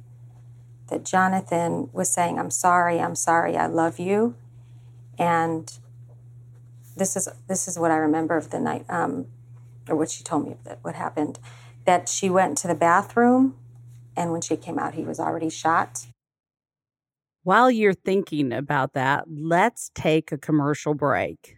That 0.88 1.04
Jonathan 1.06 1.88
was 1.94 2.10
saying, 2.10 2.38
"I'm 2.38 2.50
sorry, 2.50 3.00
I'm 3.00 3.14
sorry, 3.14 3.56
I 3.56 3.66
love 3.66 3.98
you," 3.98 4.34
and 5.18 5.72
this 6.94 7.16
is 7.16 7.30
this 7.48 7.66
is 7.66 7.78
what 7.78 7.90
I 7.90 7.96
remember 7.96 8.36
of 8.36 8.50
the 8.50 8.60
night, 8.60 8.84
um, 8.90 9.24
or 9.88 9.96
what 9.96 10.10
she 10.10 10.22
told 10.22 10.46
me 10.46 10.56
that 10.64 10.80
what 10.82 10.96
happened. 10.96 11.38
That 11.86 12.10
she 12.10 12.28
went 12.28 12.58
to 12.58 12.68
the 12.68 12.74
bathroom, 12.74 13.56
and 14.14 14.32
when 14.32 14.42
she 14.42 14.54
came 14.54 14.78
out, 14.78 14.94
he 14.94 15.04
was 15.04 15.18
already 15.18 15.48
shot. 15.48 16.06
While 17.44 17.72
you're 17.72 17.92
thinking 17.92 18.52
about 18.52 18.92
that, 18.92 19.24
let's 19.28 19.90
take 19.96 20.30
a 20.30 20.38
commercial 20.38 20.94
break. 20.94 21.56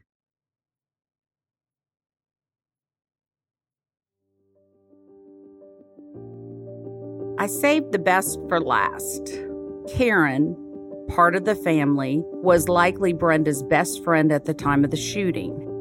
I 7.38 7.46
saved 7.46 7.92
the 7.92 7.98
best 7.98 8.38
for 8.48 8.60
last. 8.60 9.30
Karen, 9.88 10.56
part 11.08 11.36
of 11.36 11.44
the 11.44 11.54
family, 11.54 12.22
was 12.26 12.68
likely 12.70 13.12
Brenda's 13.12 13.62
best 13.64 14.02
friend 14.02 14.32
at 14.32 14.46
the 14.46 14.54
time 14.54 14.84
of 14.84 14.90
the 14.90 14.96
shooting. 14.96 15.73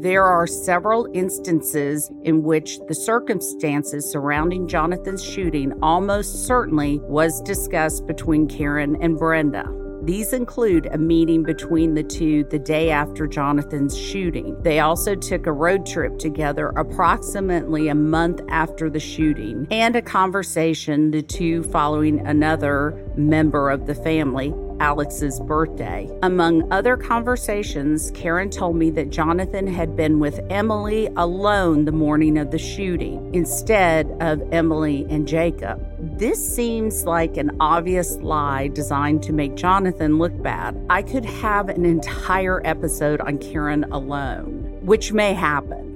There 0.00 0.24
are 0.24 0.46
several 0.46 1.08
instances 1.14 2.10
in 2.22 2.42
which 2.42 2.78
the 2.86 2.94
circumstances 2.94 4.10
surrounding 4.10 4.68
Jonathan's 4.68 5.24
shooting 5.24 5.72
almost 5.82 6.46
certainly 6.46 7.00
was 7.04 7.40
discussed 7.40 8.06
between 8.06 8.46
Karen 8.46 8.96
and 9.00 9.16
Brenda. 9.16 9.64
These 10.02 10.34
include 10.34 10.86
a 10.92 10.98
meeting 10.98 11.42
between 11.42 11.94
the 11.94 12.02
two 12.02 12.44
the 12.44 12.58
day 12.58 12.90
after 12.90 13.26
Jonathan's 13.26 13.98
shooting. 13.98 14.56
They 14.62 14.80
also 14.80 15.14
took 15.14 15.46
a 15.46 15.52
road 15.52 15.86
trip 15.86 16.18
together 16.18 16.68
approximately 16.76 17.88
a 17.88 17.94
month 17.94 18.40
after 18.48 18.90
the 18.90 19.00
shooting, 19.00 19.66
and 19.70 19.96
a 19.96 20.02
conversation, 20.02 21.10
the 21.10 21.22
two 21.22 21.64
following 21.64 22.24
another 22.26 23.02
member 23.16 23.70
of 23.70 23.86
the 23.86 23.94
family, 23.94 24.54
Alex's 24.80 25.40
birthday. 25.40 26.08
Among 26.22 26.70
other 26.72 26.96
conversations, 26.96 28.10
Karen 28.12 28.50
told 28.50 28.76
me 28.76 28.90
that 28.90 29.10
Jonathan 29.10 29.66
had 29.66 29.96
been 29.96 30.20
with 30.20 30.40
Emily 30.50 31.08
alone 31.16 31.84
the 31.84 31.92
morning 31.92 32.38
of 32.38 32.50
the 32.50 32.58
shooting 32.58 33.34
instead 33.34 34.10
of 34.20 34.42
Emily 34.52 35.06
and 35.08 35.26
Jacob. 35.26 35.80
This 36.18 36.54
seems 36.54 37.04
like 37.04 37.36
an 37.36 37.56
obvious 37.60 38.16
lie 38.16 38.68
designed 38.68 39.22
to 39.24 39.32
make 39.32 39.54
Jonathan 39.54 40.18
look 40.18 40.42
bad. 40.42 40.78
I 40.90 41.02
could 41.02 41.24
have 41.24 41.68
an 41.68 41.84
entire 41.84 42.60
episode 42.66 43.20
on 43.20 43.38
Karen 43.38 43.84
alone, 43.84 44.78
which 44.82 45.12
may 45.12 45.32
happen. 45.32 45.86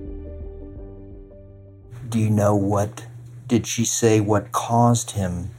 Do 2.09 2.19
you 2.19 2.31
know 2.31 2.57
what? 2.57 3.07
Did 3.47 3.67
she 3.67 3.85
say 3.85 4.21
what 4.21 4.53
caused 4.53 5.13
him 5.13 5.51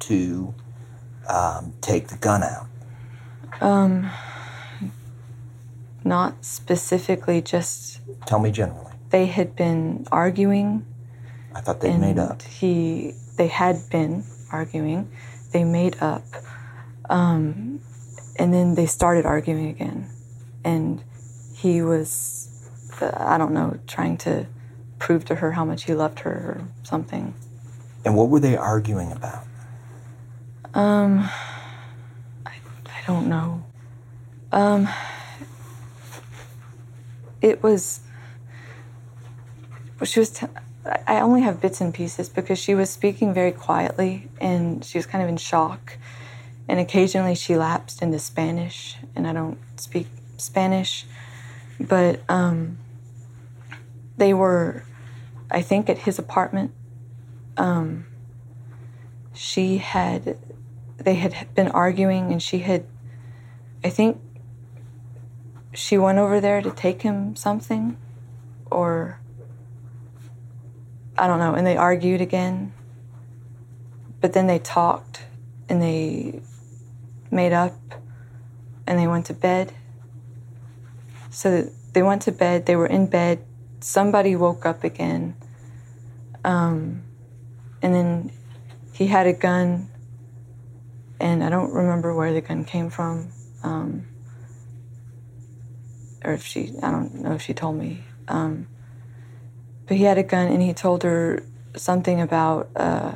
to 0.00 0.54
um, 1.28 1.74
take 1.80 2.08
the 2.08 2.16
gun 2.16 2.42
out? 2.42 2.66
Um, 3.60 4.10
not 6.04 6.44
specifically, 6.44 7.40
just 7.42 8.00
Tell 8.26 8.38
me 8.38 8.50
generally. 8.50 8.92
they 9.10 9.26
had 9.26 9.56
been 9.56 10.06
arguing. 10.12 10.84
I 11.54 11.60
thought 11.60 11.80
they 11.80 11.96
made 11.96 12.18
up. 12.18 12.42
He, 12.42 13.14
they 13.36 13.48
had 13.48 13.88
been 13.90 14.24
arguing. 14.52 15.10
They 15.52 15.64
made 15.64 15.96
up, 16.00 16.24
um, 17.08 17.80
and 18.36 18.52
then 18.52 18.74
they 18.74 18.86
started 18.86 19.24
arguing 19.26 19.68
again, 19.68 20.08
and 20.62 21.02
he 21.54 21.82
was, 21.82 22.48
I 23.00 23.38
don't 23.38 23.52
know, 23.52 23.78
trying 23.86 24.18
to 24.18 24.46
prove 24.98 25.24
to 25.26 25.36
her 25.36 25.52
how 25.52 25.64
much 25.64 25.84
he 25.84 25.94
loved 25.94 26.20
her 26.20 26.30
or 26.30 26.68
something. 26.82 27.34
And 28.04 28.14
what 28.14 28.28
were 28.28 28.40
they 28.40 28.56
arguing 28.56 29.10
about? 29.10 29.44
Um, 30.78 31.28
I, 32.46 32.52
I 32.86 33.02
don't 33.04 33.26
know. 33.26 33.64
Um, 34.52 34.88
it 37.42 37.64
was. 37.64 37.98
She 40.04 40.20
was. 40.20 40.30
T- 40.30 40.46
I 41.04 41.18
only 41.18 41.40
have 41.40 41.60
bits 41.60 41.80
and 41.80 41.92
pieces 41.92 42.28
because 42.28 42.60
she 42.60 42.76
was 42.76 42.90
speaking 42.90 43.34
very 43.34 43.50
quietly 43.50 44.28
and 44.40 44.84
she 44.84 44.96
was 44.98 45.04
kind 45.04 45.20
of 45.20 45.28
in 45.28 45.36
shock. 45.36 45.98
And 46.68 46.78
occasionally 46.78 47.34
she 47.34 47.56
lapsed 47.56 48.00
into 48.00 48.20
Spanish, 48.20 48.98
and 49.16 49.26
I 49.26 49.32
don't 49.32 49.58
speak 49.80 50.06
Spanish. 50.36 51.06
But 51.80 52.20
um, 52.28 52.78
they 54.16 54.32
were, 54.32 54.84
I 55.50 55.60
think, 55.60 55.90
at 55.90 55.98
his 55.98 56.20
apartment. 56.20 56.70
Um, 57.56 58.06
she 59.34 59.78
had 59.78 60.38
they 60.98 61.14
had 61.14 61.54
been 61.54 61.68
arguing 61.68 62.32
and 62.32 62.42
she 62.42 62.58
had 62.58 62.84
i 63.84 63.88
think 63.88 64.20
she 65.72 65.96
went 65.96 66.18
over 66.18 66.40
there 66.40 66.60
to 66.60 66.70
take 66.70 67.02
him 67.02 67.36
something 67.36 67.96
or 68.70 69.20
i 71.16 71.26
don't 71.26 71.38
know 71.38 71.54
and 71.54 71.66
they 71.66 71.76
argued 71.76 72.20
again. 72.20 72.72
But 74.20 74.32
then 74.32 74.48
they 74.48 74.58
talked 74.58 75.22
and 75.68 75.80
they 75.80 76.40
made 77.30 77.52
up 77.52 77.74
and 78.84 78.98
they 78.98 79.06
went 79.06 79.26
to 79.26 79.34
bed. 79.34 79.72
So 81.30 81.70
they 81.92 82.02
went 82.02 82.22
to 82.22 82.32
bed 82.32 82.66
they 82.66 82.76
were 82.76 82.86
in 82.86 83.06
bed 83.06 83.44
somebody 83.80 84.36
woke 84.36 84.66
up 84.66 84.84
again 84.84 85.34
um, 86.44 87.02
and 87.82 87.94
then 87.94 88.30
he 88.92 89.06
had 89.06 89.26
a 89.26 89.32
gun 89.32 89.88
and 91.20 91.42
I 91.42 91.50
don't 91.50 91.72
remember 91.72 92.14
where 92.14 92.32
the 92.32 92.40
gun 92.40 92.64
came 92.64 92.90
from, 92.90 93.30
um, 93.62 94.06
or 96.24 96.32
if 96.32 96.44
she, 96.44 96.72
I 96.82 96.90
don't 96.90 97.14
know 97.16 97.32
if 97.32 97.42
she 97.42 97.54
told 97.54 97.76
me. 97.76 98.04
Um, 98.28 98.68
but 99.86 99.96
he 99.96 100.04
had 100.04 100.18
a 100.18 100.22
gun 100.22 100.48
and 100.48 100.62
he 100.62 100.72
told 100.72 101.02
her 101.02 101.42
something 101.74 102.20
about, 102.20 102.68
uh, 102.76 103.14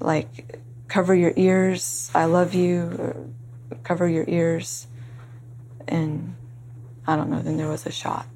like, 0.00 0.60
cover 0.88 1.14
your 1.14 1.32
ears, 1.36 2.10
I 2.14 2.26
love 2.26 2.54
you, 2.54 3.32
cover 3.82 4.08
your 4.08 4.24
ears. 4.28 4.86
And 5.88 6.36
I 7.06 7.16
don't 7.16 7.30
know, 7.30 7.40
then 7.40 7.56
there 7.56 7.68
was 7.68 7.86
a 7.86 7.92
shot. 7.92 8.26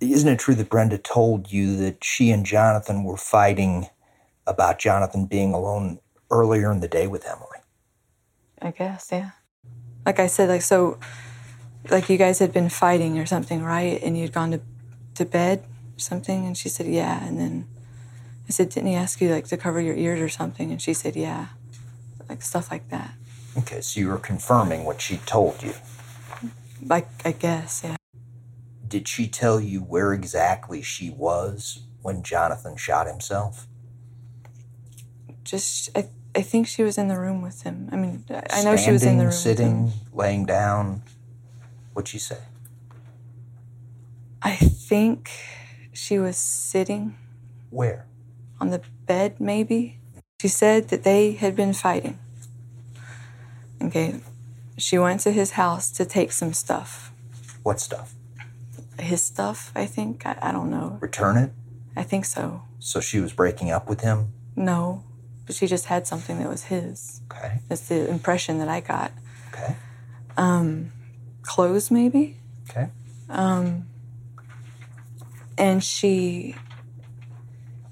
Isn't 0.00 0.28
it 0.28 0.38
true 0.38 0.54
that 0.54 0.68
Brenda 0.68 0.98
told 0.98 1.50
you 1.50 1.76
that 1.78 2.04
she 2.04 2.30
and 2.30 2.46
Jonathan 2.46 3.02
were 3.02 3.16
fighting 3.16 3.88
about 4.46 4.78
Jonathan 4.78 5.26
being 5.26 5.52
alone 5.52 5.98
earlier 6.30 6.70
in 6.72 6.80
the 6.80 6.88
day 6.88 7.06
with 7.06 7.26
Emily? 7.26 7.58
I 8.60 8.70
guess, 8.70 9.08
yeah. 9.12 9.30
Like 10.04 10.18
I 10.18 10.26
said, 10.26 10.48
like 10.48 10.62
so, 10.62 10.98
like 11.90 12.08
you 12.08 12.16
guys 12.16 12.38
had 12.38 12.52
been 12.52 12.68
fighting 12.68 13.18
or 13.18 13.26
something, 13.26 13.62
right? 13.62 14.00
And 14.02 14.16
you'd 14.18 14.32
gone 14.32 14.50
to 14.52 14.60
to 15.14 15.24
bed 15.24 15.64
or 15.96 15.98
something, 15.98 16.46
and 16.46 16.56
she 16.56 16.68
said, 16.68 16.86
yeah. 16.86 17.24
And 17.26 17.38
then 17.38 17.66
I 18.48 18.52
said, 18.52 18.70
didn't 18.70 18.88
he 18.88 18.94
ask 18.94 19.20
you 19.20 19.30
like 19.30 19.46
to 19.48 19.56
cover 19.56 19.80
your 19.80 19.96
ears 19.96 20.20
or 20.20 20.28
something? 20.28 20.70
And 20.70 20.80
she 20.80 20.94
said, 20.94 21.16
yeah, 21.16 21.48
like 22.28 22.42
stuff 22.42 22.70
like 22.70 22.88
that. 22.90 23.14
Okay, 23.56 23.80
so 23.80 24.00
you 24.00 24.08
were 24.08 24.18
confirming 24.18 24.84
what 24.84 25.00
she 25.00 25.18
told 25.18 25.62
you. 25.62 25.74
Like 26.84 27.08
I 27.24 27.32
guess, 27.32 27.82
yeah. 27.84 27.96
Did 28.86 29.08
she 29.08 29.28
tell 29.28 29.60
you 29.60 29.80
where 29.80 30.12
exactly 30.12 30.80
she 30.80 31.10
was 31.10 31.82
when 32.00 32.22
Jonathan 32.22 32.76
shot 32.76 33.06
himself? 33.06 33.66
Just 35.44 35.90
I 35.96 36.08
I 36.34 36.42
think 36.42 36.66
she 36.66 36.82
was 36.82 36.98
in 36.98 37.08
the 37.08 37.18
room 37.18 37.42
with 37.42 37.62
him. 37.62 37.88
I 37.90 37.96
mean, 37.96 38.24
I 38.30 38.42
I 38.52 38.64
know 38.64 38.76
she 38.76 38.92
was 38.92 39.04
in 39.04 39.18
the 39.18 39.24
room. 39.24 39.32
Standing, 39.32 39.88
sitting, 39.88 40.08
laying 40.12 40.44
down. 40.44 41.02
What'd 41.92 42.08
she 42.08 42.18
say? 42.18 42.38
I 44.42 44.54
think 44.54 45.30
she 45.92 46.18
was 46.18 46.36
sitting 46.36 47.16
Where? 47.70 48.06
on 48.60 48.70
the 48.70 48.82
bed, 49.06 49.40
maybe. 49.40 49.98
She 50.40 50.48
said 50.48 50.88
that 50.88 51.02
they 51.02 51.32
had 51.32 51.56
been 51.56 51.72
fighting. 51.72 52.18
Okay. 53.82 54.20
She 54.76 54.98
went 54.98 55.20
to 55.22 55.32
his 55.32 55.52
house 55.52 55.90
to 55.92 56.04
take 56.04 56.30
some 56.30 56.52
stuff. 56.52 57.12
What 57.64 57.80
stuff? 57.80 58.14
His 59.00 59.22
stuff, 59.22 59.72
I 59.74 59.86
think. 59.86 60.24
I, 60.24 60.38
I 60.40 60.52
don't 60.52 60.70
know. 60.70 60.98
Return 61.00 61.36
it? 61.36 61.50
I 61.96 62.04
think 62.04 62.24
so. 62.24 62.62
So 62.78 63.00
she 63.00 63.18
was 63.18 63.32
breaking 63.32 63.72
up 63.72 63.88
with 63.88 64.02
him? 64.02 64.32
No. 64.54 65.02
But 65.48 65.56
she 65.56 65.66
just 65.66 65.86
had 65.86 66.06
something 66.06 66.38
that 66.40 66.48
was 66.48 66.64
his. 66.64 67.22
Okay. 67.32 67.60
That's 67.68 67.88
the 67.88 68.06
impression 68.06 68.58
that 68.58 68.68
I 68.68 68.80
got. 68.80 69.12
Okay. 69.48 69.74
Um, 70.36 70.92
clothes, 71.40 71.90
maybe. 71.90 72.36
Okay. 72.68 72.88
Um, 73.30 73.86
and 75.56 75.82
she, 75.82 76.54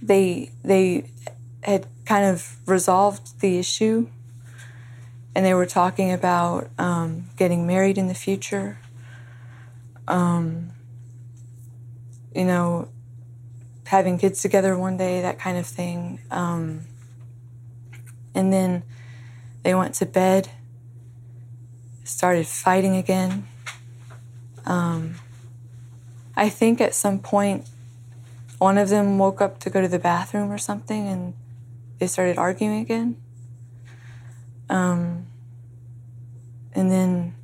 they 0.03 0.53
they 0.63 1.11
had 1.63 1.87
kind 2.05 2.27
of 2.27 2.59
resolved 2.67 3.41
the 3.41 3.59
issue, 3.59 4.07
and 5.35 5.47
they 5.47 5.55
were 5.55 5.65
talking 5.65 6.13
about 6.13 6.69
um, 6.79 7.31
getting 7.39 7.67
married 7.67 7.97
in 7.97 8.07
the 8.07 8.15
future. 8.15 8.79
Um, 10.07 10.73
you 12.35 12.45
know, 12.45 12.89
having 13.87 14.19
kids 14.19 14.43
together 14.43 14.77
one 14.77 14.99
day, 14.99 15.23
that 15.23 15.39
kind 15.39 15.57
of 15.57 15.67
thing. 15.67 16.21
Um, 16.31 16.83
and 18.37 18.53
then 18.53 18.83
they 19.63 19.75
went 19.75 19.95
to 19.95 20.07
bed, 20.07 20.51
started 22.05 22.47
fighting 22.47 22.95
again. 22.95 23.49
Um, 24.67 25.17
I 26.37 26.51
think 26.51 26.81
at 26.81 26.95
some 26.95 27.19
point, 27.19 27.67
one 28.59 28.77
of 28.77 28.91
them 28.91 29.19
woke 29.19 29.41
up 29.41 29.59
to 29.61 29.71
go 29.71 29.81
to 29.81 29.89
the 29.89 29.99
bathroom 29.99 30.53
or 30.53 30.59
something 30.59 31.09
and 31.09 31.35
they 31.99 32.07
started 32.07 32.37
arguing 32.37 32.81
again. 32.81 33.17
Um, 34.69 35.27
and 36.75 36.91
then 36.91 37.35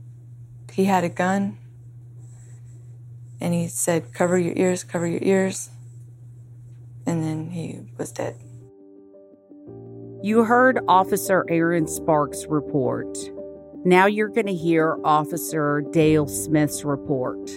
he 0.72 0.85
had 0.85 1.05
a 1.05 1.09
gun 1.09 1.57
and 3.40 3.55
he 3.55 3.66
said, 3.66 4.12
Cover 4.12 4.38
your 4.38 4.52
ears, 4.57 4.85
cover 4.85 5.07
your 5.07 5.22
ears. 5.22 5.70
And 7.07 7.22
then 7.22 7.50
he 7.50 7.81
was 7.96 8.12
dead. 8.12 8.37
You 10.22 10.44
heard 10.44 10.78
Officer 10.87 11.44
Aaron 11.48 11.88
Sparks' 11.88 12.46
report. 12.46 13.18
Now 13.85 14.06
you're 14.06 14.28
going 14.28 14.46
to 14.46 14.54
hear 14.54 14.96
Officer 15.02 15.82
Dale 15.90 16.28
Smith's 16.28 16.85
report. 16.85 17.50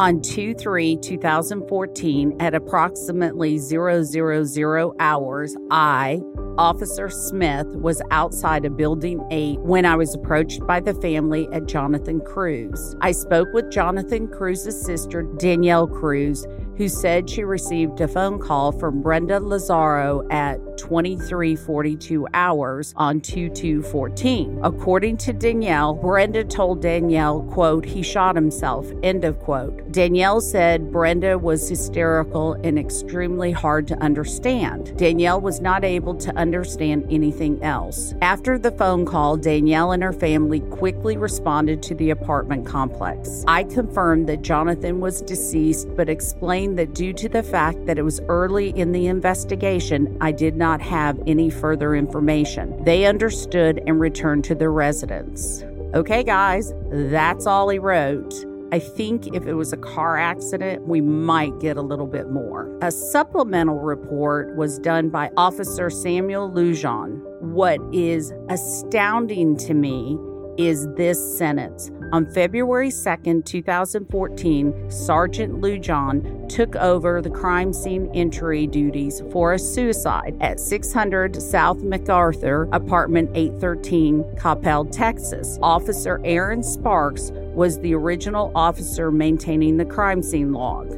On 0.00 0.20
2 0.20 0.54
3 0.54 0.96
2014, 0.96 2.36
at 2.40 2.56
approximately 2.56 3.58
000 3.58 4.94
hours, 4.98 5.56
I, 5.70 6.20
Officer 6.58 7.08
Smith, 7.10 7.68
was 7.76 8.02
outside 8.10 8.64
of 8.64 8.76
Building 8.76 9.24
8 9.30 9.60
when 9.60 9.86
I 9.86 9.94
was 9.94 10.12
approached 10.12 10.66
by 10.66 10.80
the 10.80 10.94
family 10.94 11.48
at 11.52 11.66
Jonathan 11.66 12.20
Crews. 12.22 12.96
I 13.00 13.12
spoke 13.12 13.52
with 13.52 13.70
Jonathan 13.70 14.26
Crews's 14.26 14.84
sister, 14.84 15.22
Danielle 15.38 15.86
Crews, 15.86 16.44
who 16.80 16.88
said 16.88 17.28
she 17.28 17.44
received 17.44 18.00
a 18.00 18.08
phone 18.08 18.38
call 18.38 18.72
from 18.72 19.02
Brenda 19.02 19.38
Lazaro 19.38 20.26
at 20.30 20.56
2342 20.78 22.26
hours 22.32 22.94
on 22.96 23.20
2214. 23.20 24.60
According 24.62 25.18
to 25.18 25.34
Danielle, 25.34 25.92
Brenda 25.92 26.42
told 26.42 26.80
Danielle, 26.80 27.42
quote, 27.42 27.84
he 27.84 28.02
shot 28.02 28.34
himself, 28.34 28.90
end 29.02 29.24
of 29.26 29.38
quote. 29.40 29.92
Danielle 29.92 30.40
said 30.40 30.90
Brenda 30.90 31.36
was 31.36 31.68
hysterical 31.68 32.54
and 32.64 32.78
extremely 32.78 33.52
hard 33.52 33.86
to 33.88 34.02
understand. 34.02 34.96
Danielle 34.96 35.42
was 35.42 35.60
not 35.60 35.84
able 35.84 36.14
to 36.14 36.34
understand 36.34 37.06
anything 37.10 37.62
else. 37.62 38.14
After 38.22 38.58
the 38.58 38.70
phone 38.70 39.04
call, 39.04 39.36
Danielle 39.36 39.92
and 39.92 40.02
her 40.02 40.14
family 40.14 40.60
quickly 40.60 41.18
responded 41.18 41.82
to 41.82 41.94
the 41.94 42.08
apartment 42.08 42.64
complex. 42.64 43.44
I 43.46 43.64
confirmed 43.64 44.30
that 44.30 44.40
Jonathan 44.40 45.00
was 45.00 45.20
deceased, 45.20 45.94
but 45.94 46.08
explained 46.08 46.69
that 46.76 46.94
due 46.94 47.12
to 47.14 47.28
the 47.28 47.42
fact 47.42 47.86
that 47.86 47.98
it 47.98 48.02
was 48.02 48.20
early 48.28 48.70
in 48.70 48.92
the 48.92 49.06
investigation, 49.06 50.16
I 50.20 50.32
did 50.32 50.56
not 50.56 50.80
have 50.80 51.20
any 51.26 51.50
further 51.50 51.94
information. 51.94 52.84
They 52.84 53.06
understood 53.06 53.82
and 53.86 54.00
returned 54.00 54.44
to 54.44 54.54
their 54.54 54.72
residence. 54.72 55.64
Okay, 55.94 56.22
guys, 56.22 56.72
that's 56.90 57.46
all 57.46 57.68
he 57.68 57.78
wrote. 57.78 58.32
I 58.72 58.78
think 58.78 59.34
if 59.34 59.46
it 59.46 59.54
was 59.54 59.72
a 59.72 59.76
car 59.76 60.16
accident, 60.16 60.86
we 60.86 61.00
might 61.00 61.58
get 61.58 61.76
a 61.76 61.82
little 61.82 62.06
bit 62.06 62.30
more. 62.30 62.70
A 62.82 62.92
supplemental 62.92 63.80
report 63.80 64.54
was 64.56 64.78
done 64.78 65.08
by 65.08 65.30
Officer 65.36 65.90
Samuel 65.90 66.48
Lujan. 66.48 67.20
What 67.40 67.80
is 67.92 68.32
astounding 68.48 69.56
to 69.56 69.74
me 69.74 70.16
is 70.56 70.86
this 70.94 71.18
sentence. 71.36 71.90
On 72.12 72.26
February 72.26 72.90
2, 72.90 73.42
2014, 73.42 74.90
Sergeant 74.90 75.60
Lujan 75.60 76.48
took 76.48 76.74
over 76.74 77.22
the 77.22 77.30
crime 77.30 77.72
scene 77.72 78.10
entry 78.14 78.66
duties 78.66 79.22
for 79.30 79.52
a 79.52 79.58
suicide 79.58 80.36
at 80.40 80.58
600 80.58 81.40
South 81.40 81.84
MacArthur, 81.84 82.68
apartment 82.72 83.30
813, 83.36 84.24
Coppell, 84.34 84.90
Texas. 84.90 85.56
Officer 85.62 86.20
Aaron 86.24 86.64
Sparks 86.64 87.30
was 87.32 87.78
the 87.78 87.94
original 87.94 88.50
officer 88.56 89.12
maintaining 89.12 89.76
the 89.76 89.84
crime 89.84 90.20
scene 90.20 90.52
log. 90.52 90.92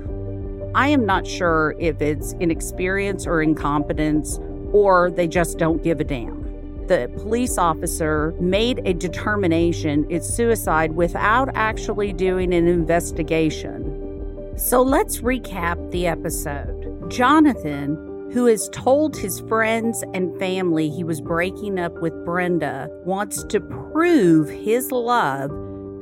I 0.75 0.89
am 0.89 1.05
not 1.05 1.27
sure 1.27 1.75
if 1.79 2.01
it's 2.01 2.33
inexperience 2.41 3.27
or 3.27 3.43
incompetence 3.43 4.39
or 4.73 5.11
they 5.11 5.29
just 5.29 5.59
don't 5.59 5.83
give 5.83 6.01
a 6.01 6.05
damn 6.05 6.42
the 6.93 7.09
police 7.17 7.57
officer 7.57 8.35
made 8.39 8.83
a 8.85 8.93
determination 8.93 10.07
it's 10.11 10.29
suicide 10.29 10.93
without 10.93 11.49
actually 11.55 12.13
doing 12.13 12.53
an 12.53 12.69
investigation. 12.69 14.53
So 14.59 14.83
let's 14.83 15.23
recap 15.23 15.91
the 15.91 16.07
episode. 16.07 17.09
Jonathan, 17.09 17.97
who 18.35 18.45
has 18.45 18.69
told 18.75 19.17
his 19.17 19.41
friends 19.41 20.05
and 20.13 20.39
family 20.39 20.91
he 20.91 21.03
was 21.03 21.23
breaking 21.23 21.79
up 21.79 21.95
with 22.03 22.13
Brenda, 22.27 22.89
wants 23.07 23.43
to 23.45 23.59
prove 23.59 24.51
his 24.51 24.93
love, 24.93 25.51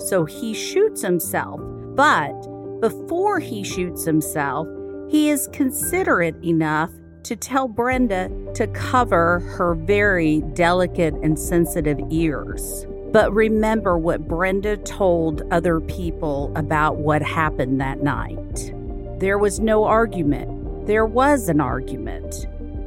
so 0.08 0.24
he 0.24 0.52
shoots 0.52 1.02
himself. 1.02 1.60
But 1.94 2.32
before 2.80 3.38
he 3.38 3.62
shoots 3.62 4.04
himself, 4.04 4.66
he 5.08 5.30
is 5.30 5.48
considerate 5.52 6.42
enough 6.42 6.90
to 7.24 7.36
tell 7.36 7.68
Brenda 7.68 8.30
to 8.54 8.66
cover 8.68 9.40
her 9.40 9.74
very 9.74 10.40
delicate 10.54 11.14
and 11.14 11.38
sensitive 11.38 11.98
ears. 12.10 12.86
But 13.12 13.32
remember 13.32 13.98
what 13.98 14.28
Brenda 14.28 14.76
told 14.76 15.42
other 15.50 15.80
people 15.80 16.52
about 16.54 16.96
what 16.96 17.22
happened 17.22 17.80
that 17.80 18.02
night. 18.02 18.72
There 19.18 19.38
was 19.38 19.58
no 19.60 19.84
argument. 19.84 20.86
There 20.86 21.06
was 21.06 21.48
an 21.48 21.60
argument. 21.60 22.46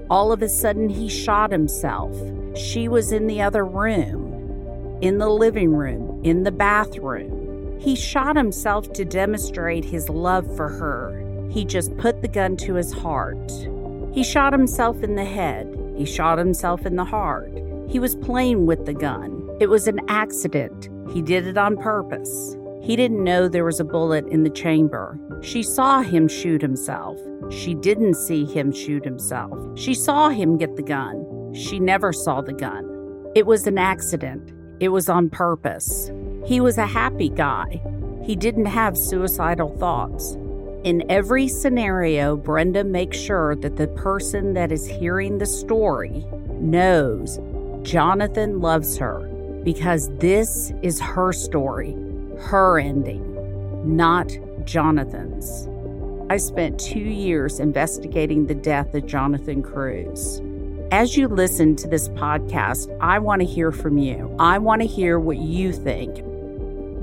All 0.10 0.32
of 0.32 0.42
a 0.42 0.50
sudden, 0.50 0.90
he 0.90 1.10
shot 1.10 1.52
himself. 1.52 2.16
She 2.58 2.88
was 2.88 3.12
in 3.12 3.28
the 3.28 3.42
other 3.42 3.66
room, 3.66 4.98
in 5.02 5.18
the 5.18 5.30
living 5.30 5.74
room, 5.74 6.22
in 6.24 6.44
the 6.44 6.52
bathroom. 6.52 7.80
He 7.80 7.96
shot 7.96 8.38
himself 8.38 8.94
to 8.94 9.04
demonstrate 9.04 9.84
his 9.84 10.08
love 10.08 10.56
for 10.56 10.70
her. 10.70 11.20
He 11.50 11.66
just 11.66 11.96
put 11.98 12.22
the 12.22 12.28
gun 12.28 12.56
to 12.58 12.76
his 12.76 12.94
heart. 12.94 13.52
He 14.14 14.24
shot 14.24 14.54
himself 14.54 15.02
in 15.02 15.16
the 15.16 15.26
head. 15.26 15.76
He 15.98 16.06
shot 16.06 16.38
himself 16.38 16.86
in 16.86 16.96
the 16.96 17.04
heart. 17.04 17.52
He 17.90 18.00
was 18.00 18.16
playing 18.16 18.68
with 18.68 18.86
the 18.86 18.94
gun. 18.94 19.50
It 19.60 19.68
was 19.68 19.88
an 19.88 20.00
accident. 20.08 20.90
He 21.12 21.22
did 21.22 21.48
it 21.48 21.58
on 21.58 21.78
purpose. 21.78 22.56
He 22.82 22.96
didn't 22.96 23.24
know 23.24 23.48
there 23.48 23.66
was 23.66 23.80
a 23.80 23.86
bullet 23.86 24.28
in 24.28 24.44
the 24.44 24.50
chamber. 24.50 25.18
She 25.42 25.64
saw 25.64 26.02
him 26.02 26.28
shoot 26.28 26.62
himself. 26.62 27.18
She 27.50 27.74
didn't 27.74 28.16
see 28.16 28.46
him 28.46 28.72
shoot 28.72 29.04
himself. 29.04 29.58
She 29.80 29.94
saw 29.94 30.30
him 30.30 30.58
get 30.58 30.76
the 30.76 30.84
gun. 30.84 31.54
She 31.56 31.80
never 31.80 32.14
saw 32.14 32.42
the 32.42 32.54
gun. 32.54 32.90
It 33.36 33.46
was 33.46 33.66
an 33.68 33.78
accident. 33.78 34.52
It 34.80 34.90
was 34.90 35.10
on 35.10 35.30
purpose. 35.30 36.12
He 36.46 36.60
was 36.60 36.78
a 36.78 36.86
happy 36.86 37.30
guy. 37.30 37.82
He 38.24 38.36
didn't 38.36 38.66
have 38.66 38.98
suicidal 38.98 39.76
thoughts. 39.78 40.38
In 40.84 41.10
every 41.10 41.48
scenario, 41.48 42.36
Brenda 42.36 42.84
makes 42.84 43.18
sure 43.18 43.56
that 43.56 43.78
the 43.78 43.88
person 43.88 44.54
that 44.56 44.70
is 44.70 44.86
hearing 44.86 45.38
the 45.38 45.46
story 45.46 46.26
knows 46.60 47.40
Jonathan 47.84 48.60
loves 48.60 48.98
her 48.98 49.20
because 49.64 50.10
this 50.18 50.74
is 50.82 51.00
her 51.00 51.32
story, 51.32 51.94
her 52.38 52.80
ending, 52.80 53.24
not 53.96 54.30
Jonathan's. 54.66 55.70
I 56.30 56.36
spent 56.36 56.82
two 56.82 57.00
years 57.00 57.62
investigating 57.62 58.48
the 58.48 58.56
death 58.56 58.94
of 58.94 59.06
Jonathan 59.06 59.64
Crews. 59.64 60.42
As 60.92 61.16
you 61.16 61.30
listen 61.30 61.78
to 61.78 61.88
this 61.88 62.10
podcast, 62.10 62.94
I 63.00 63.20
want 63.20 63.42
to 63.42 63.48
hear 63.48 63.72
from 63.72 63.98
you. 63.98 64.36
I 64.38 64.58
want 64.58 64.82
to 64.82 64.88
hear 64.88 65.18
what 65.18 65.38
you 65.38 65.72
think. 65.72 66.23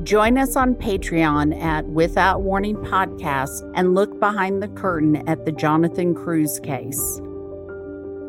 Join 0.03 0.39
us 0.39 0.57
on 0.57 0.77
Patreon 0.77 1.61
at 1.61 1.85
Without 1.87 2.41
Warning 2.41 2.77
Podcast 2.77 3.71
and 3.75 3.95
look 3.95 4.19
behind 4.19 4.63
the 4.63 4.69
curtain 4.69 5.29
at 5.29 5.45
the 5.45 5.53
Jonathan 5.53 6.15
Crews 6.15 6.59
case. 6.61 7.21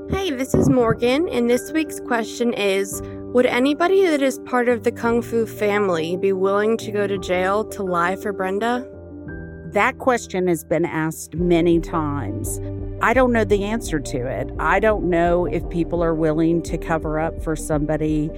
Hey, 0.10 0.32
this 0.32 0.54
is 0.54 0.68
Morgan, 0.70 1.30
and 1.30 1.50
this 1.50 1.72
week's 1.72 2.02
question 2.02 2.52
is 2.52 3.02
Would 3.34 3.46
anybody 3.46 4.06
that 4.06 4.22
is 4.22 4.40
part 4.40 4.68
of 4.68 4.84
the 4.84 4.92
Kung 4.92 5.22
Fu 5.22 5.46
family 5.46 6.18
be 6.18 6.34
willing 6.34 6.76
to 6.76 6.92
go 6.92 7.08
to 7.08 7.18
jail 7.18 7.64
to 7.70 7.84
lie 7.84 8.18
for 8.18 8.34
Brenda? 8.34 8.86
That 9.72 9.98
question 9.98 10.50
has 10.50 10.66
been 10.66 10.84
asked 10.84 11.36
many 11.36 11.80
times. 11.80 12.60
I 13.02 13.14
don't 13.14 13.32
know 13.32 13.46
the 13.46 13.64
answer 13.64 14.02
to 14.02 14.18
it. 14.28 14.52
I 14.60 14.82
don't 14.82 15.10
know 15.10 15.46
if 15.46 15.68
people 15.70 16.04
are 16.04 16.16
willing 16.16 16.64
to 16.64 16.78
cover 16.78 17.18
up 17.18 17.42
for 17.42 17.56
somebody 17.56 18.30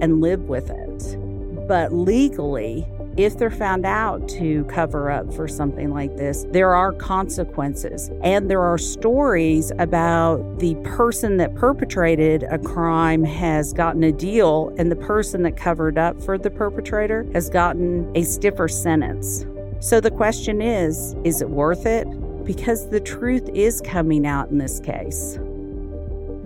and 0.00 0.22
live 0.22 0.44
with 0.44 0.70
it. 0.70 1.27
But 1.68 1.92
legally, 1.92 2.88
if 3.18 3.36
they're 3.36 3.50
found 3.50 3.84
out 3.84 4.26
to 4.30 4.64
cover 4.64 5.10
up 5.10 5.34
for 5.34 5.46
something 5.46 5.90
like 5.92 6.16
this, 6.16 6.46
there 6.50 6.74
are 6.74 6.92
consequences. 6.92 8.10
And 8.22 8.50
there 8.50 8.62
are 8.62 8.78
stories 8.78 9.70
about 9.78 10.60
the 10.60 10.76
person 10.76 11.36
that 11.36 11.54
perpetrated 11.54 12.44
a 12.44 12.58
crime 12.58 13.22
has 13.22 13.74
gotten 13.74 14.02
a 14.04 14.12
deal, 14.12 14.74
and 14.78 14.90
the 14.90 14.96
person 14.96 15.42
that 15.42 15.58
covered 15.58 15.98
up 15.98 16.18
for 16.22 16.38
the 16.38 16.50
perpetrator 16.50 17.26
has 17.34 17.50
gotten 17.50 18.10
a 18.16 18.22
stiffer 18.22 18.66
sentence. 18.66 19.44
So 19.80 20.00
the 20.00 20.10
question 20.10 20.62
is 20.62 21.14
is 21.24 21.42
it 21.42 21.50
worth 21.50 21.84
it? 21.84 22.06
Because 22.44 22.88
the 22.88 23.00
truth 23.00 23.46
is 23.50 23.82
coming 23.82 24.26
out 24.26 24.48
in 24.48 24.56
this 24.56 24.80
case. 24.80 25.38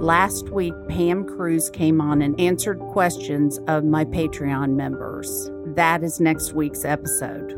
Last 0.02 0.48
week, 0.48 0.74
Pam 0.88 1.24
Crews 1.24 1.70
came 1.70 2.00
on 2.00 2.22
and 2.22 2.38
answered 2.40 2.80
questions 2.80 3.60
of 3.68 3.84
my 3.84 4.04
Patreon 4.04 4.74
members. 4.74 5.48
That 5.76 6.02
is 6.02 6.18
next 6.18 6.54
week's 6.54 6.84
episode. 6.84 7.54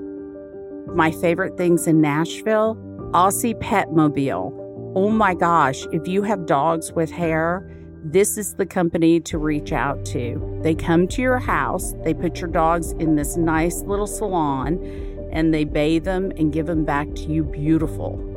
My 0.95 1.11
favorite 1.11 1.57
things 1.57 1.86
in 1.86 2.03
Nashville 2.03 2.76
Aussie 3.14 3.59
Petmobile. 3.62 4.92
Oh 4.95 5.09
my 5.09 5.32
gosh, 5.32 5.86
if 5.90 6.07
you 6.07 6.22
have 6.22 6.45
dogs 6.45 6.92
with 6.92 7.11
hair, 7.11 7.66
this 8.05 8.36
is 8.36 8.57
the 8.57 8.66
company 8.66 9.20
to 9.20 9.38
reach 9.38 9.72
out 9.72 10.05
to. 10.09 10.61
They 10.62 10.74
come 10.74 11.09
to 11.09 11.22
your 11.22 11.38
house, 11.38 11.95
they 12.05 12.12
put 12.12 12.42
your 12.42 12.51
dogs 12.51 12.92
in 12.92 13.16
this 13.16 13.38
nice 13.38 13.80
little 13.84 14.07
salon, 14.07 14.84
and 15.32 15.55
they 15.55 15.64
bathe 15.64 16.05
them 16.05 16.30
and 16.36 16.53
give 16.53 16.66
them 16.66 16.84
back 16.84 17.09
to 17.14 17.22
you 17.22 17.42
beautiful. 17.42 18.34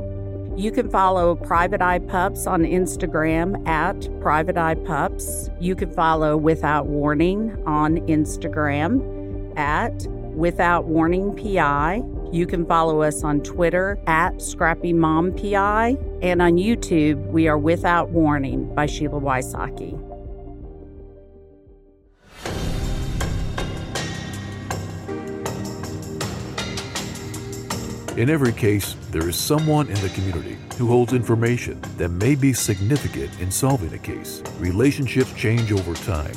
You 0.57 0.71
can 0.71 0.89
follow 0.89 1.35
Private 1.35 1.83
Eye 1.83 1.99
Pups 1.99 2.47
on 2.47 2.63
Instagram 2.63 3.67
at 3.67 4.09
Private 4.19 4.57
Eye 4.57 4.73
Pups. 4.73 5.51
You 5.59 5.75
can 5.75 5.91
follow 5.91 6.35
Without 6.35 6.87
Warning 6.87 7.55
on 7.67 7.97
Instagram 8.07 9.55
at 9.55 10.07
Without 10.35 10.85
Warning 10.85 11.35
PI. 11.35 12.01
You 12.31 12.47
can 12.47 12.65
follow 12.65 13.03
us 13.03 13.23
on 13.23 13.41
Twitter 13.41 13.99
at 14.07 14.41
Scrappy 14.41 14.93
Mom 14.93 15.31
PI. 15.35 15.95
And 16.23 16.41
on 16.41 16.53
YouTube, 16.53 17.23
we 17.27 17.47
are 17.47 17.59
Without 17.59 18.09
Warning 18.09 18.73
by 18.73 18.87
Sheila 18.87 19.21
Wysocki. 19.21 20.16
In 28.18 28.32
every 28.32 28.51
case, 28.51 28.95
there 29.11 29.30
is 29.30 29.36
someone 29.36 29.88
in 29.89 30.01
the 30.01 30.09
community 30.09 30.57
who 30.76 30.88
holds 30.88 31.13
information 31.13 31.80
that 31.97 32.09
may 32.09 32.34
be 32.34 32.51
significant 32.51 33.39
in 33.39 33.51
solving 33.51 33.93
a 33.93 33.99
case. 33.99 34.41
Relationships 34.57 35.32
change 35.34 35.72
over 35.72 35.93
time 35.93 36.34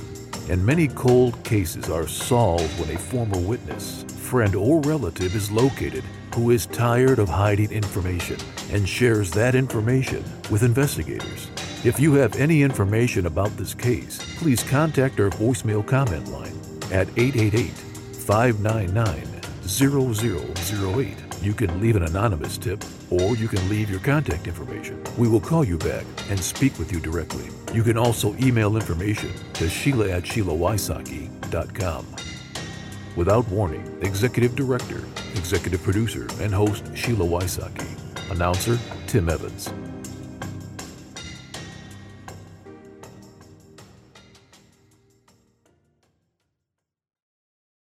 and 0.51 0.63
many 0.63 0.89
cold 0.89 1.43
cases 1.43 1.89
are 1.89 2.07
solved 2.07 2.69
when 2.79 2.95
a 2.95 2.99
former 2.99 3.39
witness, 3.39 4.03
friend, 4.03 4.55
or 4.55 4.83
relative 4.83 5.35
is 5.35 5.51
located 5.51 6.05
who 6.35 6.51
is 6.51 6.67
tired 6.67 7.19
of 7.19 7.31
hiding 7.31 7.71
information 7.71 8.37
and 8.73 8.87
shares 8.87 9.31
that 9.31 9.55
information 9.55 10.23
with 10.51 10.63
investigators. 10.63 11.49
If 11.83 11.99
you 11.99 12.13
have 12.15 12.37
any 12.37 12.63
information 12.63 13.25
about 13.25 13.57
this 13.57 13.73
case, 13.73 14.19
please 14.37 14.63
contact 14.63 15.19
our 15.19 15.31
voicemail 15.31 15.87
comment 15.87 16.29
line 16.29 16.61
at 16.93 17.09
888 17.17 17.71
599 17.71 19.27
0008. 19.67 21.30
You 21.41 21.55
can 21.55 21.81
leave 21.81 21.97
an 21.97 22.03
anonymous 22.03 22.59
tip 22.59 22.85
or 23.09 23.35
you 23.35 23.49
can 23.49 23.67
leave 23.71 23.89
your 23.91 24.01
contact 24.01 24.47
information. 24.47 25.03
We 25.17 25.27
will 25.27 25.41
call 25.41 25.65
you 25.65 25.79
back 25.79 26.05
and 26.29 26.39
speak 26.39 26.79
with 26.79 26.93
you 26.93 27.01
directly. 27.01 27.49
You 27.73 27.83
can 27.83 27.97
also 27.97 28.37
email 28.37 28.77
information 28.77 29.33
to 29.55 29.69
Sheila 29.69 30.11
at 30.11 30.25
SheilaWysocki.com. 30.25 32.07
Without 33.17 33.49
warning, 33.49 33.99
Executive 34.03 34.55
Director, 34.55 35.03
Executive 35.35 35.83
Producer, 35.83 36.29
and 36.41 36.53
host 36.53 36.85
Sheila 36.95 37.25
Wysocki. 37.25 37.89
Announcer 38.31 38.79
Tim 39.07 39.29
Evans. 39.29 39.73